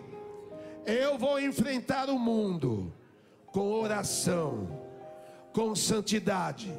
eu 0.87 1.19
vou 1.19 1.41
enfrentar 1.41 2.09
o 2.09 2.19
mundo 2.19 2.93
com 3.47 3.73
oração, 3.73 4.69
com 5.53 5.75
santidade. 5.75 6.73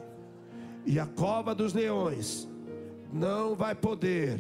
E 0.86 1.00
a 1.00 1.06
cova 1.06 1.54
dos 1.54 1.74
leões 1.74 2.48
não 3.12 3.56
vai 3.56 3.76
poder 3.76 4.40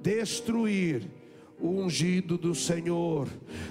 destruir 0.00 1.08
o 1.60 1.68
ungido 1.68 2.36
do 2.36 2.54
Senhor. 2.54 3.28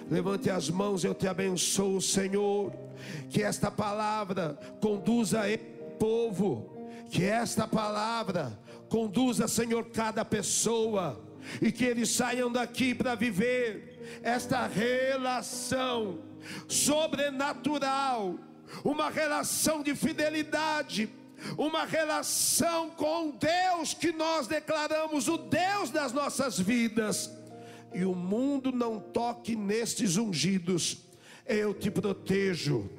Levante 0.10 0.50
as 0.50 0.70
mãos, 0.70 1.04
eu 1.04 1.14
te 1.14 1.28
abençoo, 1.28 2.02
Senhor. 2.02 2.74
Que 3.30 3.44
esta 3.44 3.70
palavra 3.70 4.58
conduza 4.80 5.42
o 5.42 5.92
povo, 5.98 6.90
que 7.10 7.24
esta 7.24 7.68
palavra 7.68 8.58
conduza, 8.88 9.48
Senhor, 9.48 9.86
cada 9.90 10.24
pessoa, 10.24 11.22
e 11.62 11.72
que 11.72 11.84
eles 11.84 12.10
saiam 12.12 12.52
daqui 12.52 12.94
para 12.94 13.16
viver 13.16 14.20
esta 14.24 14.68
relação 14.68 16.20
sobrenatural, 16.68 18.36
uma 18.84 19.10
relação 19.10 19.84
de 19.84 19.96
fidelidade 19.96 21.10
uma 21.58 21.86
relação 21.86 22.90
com 22.92 23.32
Deus 23.32 23.94
que 23.94 24.12
nós 24.12 24.48
declaramos 24.48 25.28
o 25.28 25.38
Deus 25.38 25.90
das 25.90 26.12
nossas 26.12 26.60
vidas 26.60 27.32
e 27.94 28.06
o 28.06 28.16
mundo 28.16 28.72
não 28.72 29.00
toque 29.00 29.56
nestes 29.56 30.18
ungidos. 30.18 30.98
Eu 31.46 31.74
te 31.74 31.92
protejo, 31.92 32.90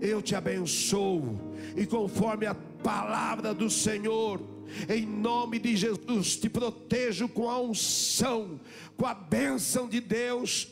eu 0.00 0.20
te 0.20 0.34
abençoo, 0.34 1.54
e 1.76 1.86
conforme 1.86 2.46
a 2.46 2.54
palavra 2.54 3.54
do 3.54 3.70
Senhor, 3.70 4.40
em 4.88 5.06
nome 5.06 5.58
de 5.58 5.76
Jesus, 5.76 6.36
te 6.36 6.48
protejo 6.48 7.28
com 7.28 7.48
a 7.48 7.60
unção, 7.60 8.60
com 8.96 9.06
a 9.06 9.14
bênção 9.14 9.88
de 9.88 10.00
Deus. 10.00 10.68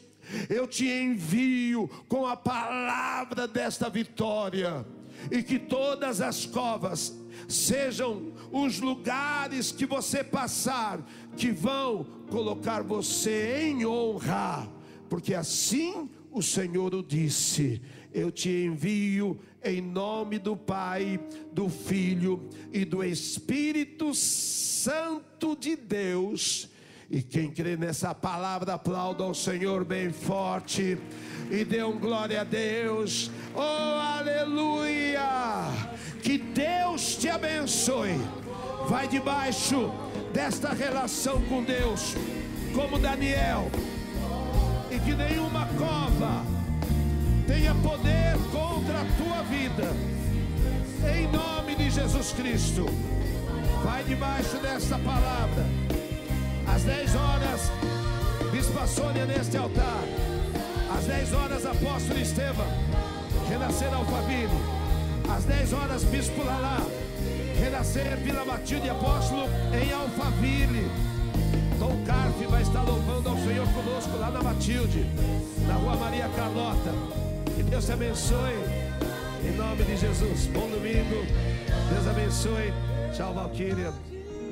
Eu 0.48 0.66
te 0.66 0.86
envio 0.86 1.88
com 2.08 2.26
a 2.26 2.36
palavra 2.36 3.48
desta 3.48 3.88
vitória, 3.88 4.84
e 5.30 5.42
que 5.42 5.58
todas 5.58 6.20
as 6.20 6.46
covas 6.46 7.14
sejam 7.46 8.32
os 8.50 8.80
lugares 8.80 9.70
que 9.72 9.86
você 9.86 10.24
passar, 10.24 11.00
que 11.36 11.50
vão 11.50 12.04
colocar 12.30 12.82
você 12.82 13.68
em 13.68 13.86
honra, 13.86 14.68
porque 15.08 15.34
assim 15.34 16.08
o 16.30 16.42
Senhor 16.42 16.94
o 16.94 17.02
disse: 17.02 17.80
Eu 18.12 18.30
te 18.30 18.50
envio 18.50 19.38
em 19.62 19.80
nome 19.80 20.38
do 20.38 20.56
Pai, 20.56 21.20
do 21.52 21.68
Filho 21.68 22.48
e 22.72 22.84
do 22.84 23.02
Espírito 23.02 24.14
Santo 24.14 25.56
de 25.56 25.76
Deus. 25.76 26.68
E 27.10 27.22
quem 27.22 27.50
crê 27.50 27.74
nessa 27.74 28.14
palavra, 28.14 28.74
aplauda 28.74 29.24
ao 29.24 29.32
Senhor 29.32 29.82
bem 29.82 30.12
forte 30.12 30.98
e 31.50 31.64
dê 31.64 31.82
um 31.82 31.98
glória 31.98 32.40
a 32.40 32.44
Deus. 32.44 33.30
Oh, 33.54 33.60
aleluia! 33.60 35.28
Que 36.22 36.38
Deus 36.38 37.16
te 37.16 37.28
abençoe. 37.28 38.20
Vai 38.88 39.08
debaixo 39.08 39.92
desta 40.32 40.72
relação 40.72 41.40
com 41.42 41.62
Deus, 41.62 42.14
como 42.74 42.98
Daniel, 42.98 43.70
e 44.90 44.98
que 44.98 45.14
nenhuma 45.14 45.66
cova 45.78 46.44
tenha 47.46 47.74
poder 47.76 48.36
contra 48.52 49.00
a 49.00 49.04
tua 49.16 49.42
vida, 49.44 49.92
em 51.14 51.26
nome 51.28 51.74
de 51.74 51.90
Jesus 51.90 52.32
Cristo. 52.32 52.86
Vai 53.82 54.02
debaixo 54.04 54.56
desta 54.58 54.98
palavra, 54.98 55.64
às 56.66 56.82
10 56.82 57.14
horas, 57.14 57.72
Bispa 58.52 58.86
Sônia 58.86 59.24
neste 59.26 59.56
altar, 59.56 60.04
às 60.96 61.04
10 61.04 61.32
horas, 61.34 61.66
Apóstolo 61.66 62.20
Estevam, 62.20 62.66
renascer 63.48 63.92
Alfaville, 63.92 64.48
às 65.34 65.44
10 65.44 65.72
horas, 65.72 66.04
Bispo 66.04 66.42
Lalá 66.44 66.78
renascer 67.58 68.16
Vila 68.18 68.44
Matilde 68.44 68.88
Apóstolo 68.88 69.46
em 69.74 69.92
Alphaville. 69.92 70.90
Tom 71.78 72.02
Carfe 72.04 72.46
vai 72.46 72.62
estar 72.62 72.82
louvando 72.82 73.28
ao 73.28 73.36
Senhor 73.36 73.66
conosco 73.72 74.16
lá 74.18 74.30
na 74.30 74.42
Matilde, 74.42 75.06
na 75.66 75.74
rua 75.74 75.96
Maria 75.96 76.28
Carlota. 76.34 76.92
Que 77.54 77.62
Deus 77.62 77.84
te 77.84 77.92
abençoe, 77.92 78.54
em 79.44 79.56
nome 79.56 79.84
de 79.84 79.96
Jesus. 79.96 80.46
Bom 80.46 80.68
domingo, 80.68 81.26
Deus 81.92 82.06
abençoe. 82.06 82.72
Tchau, 83.12 83.34
Valquíria. 83.34 83.92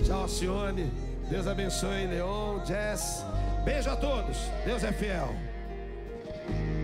Tchau, 0.05 0.23
Alcione. 0.23 0.91
Deus 1.31 1.47
abençoe, 1.47 2.07
Leon, 2.07 2.65
Jess. 2.65 3.25
Beijo 3.65 3.91
a 3.91 3.97
todos. 3.97 4.37
Deus 4.65 4.85
é 4.85 4.93
fiel. 4.93 5.35
Bye. 6.49 6.76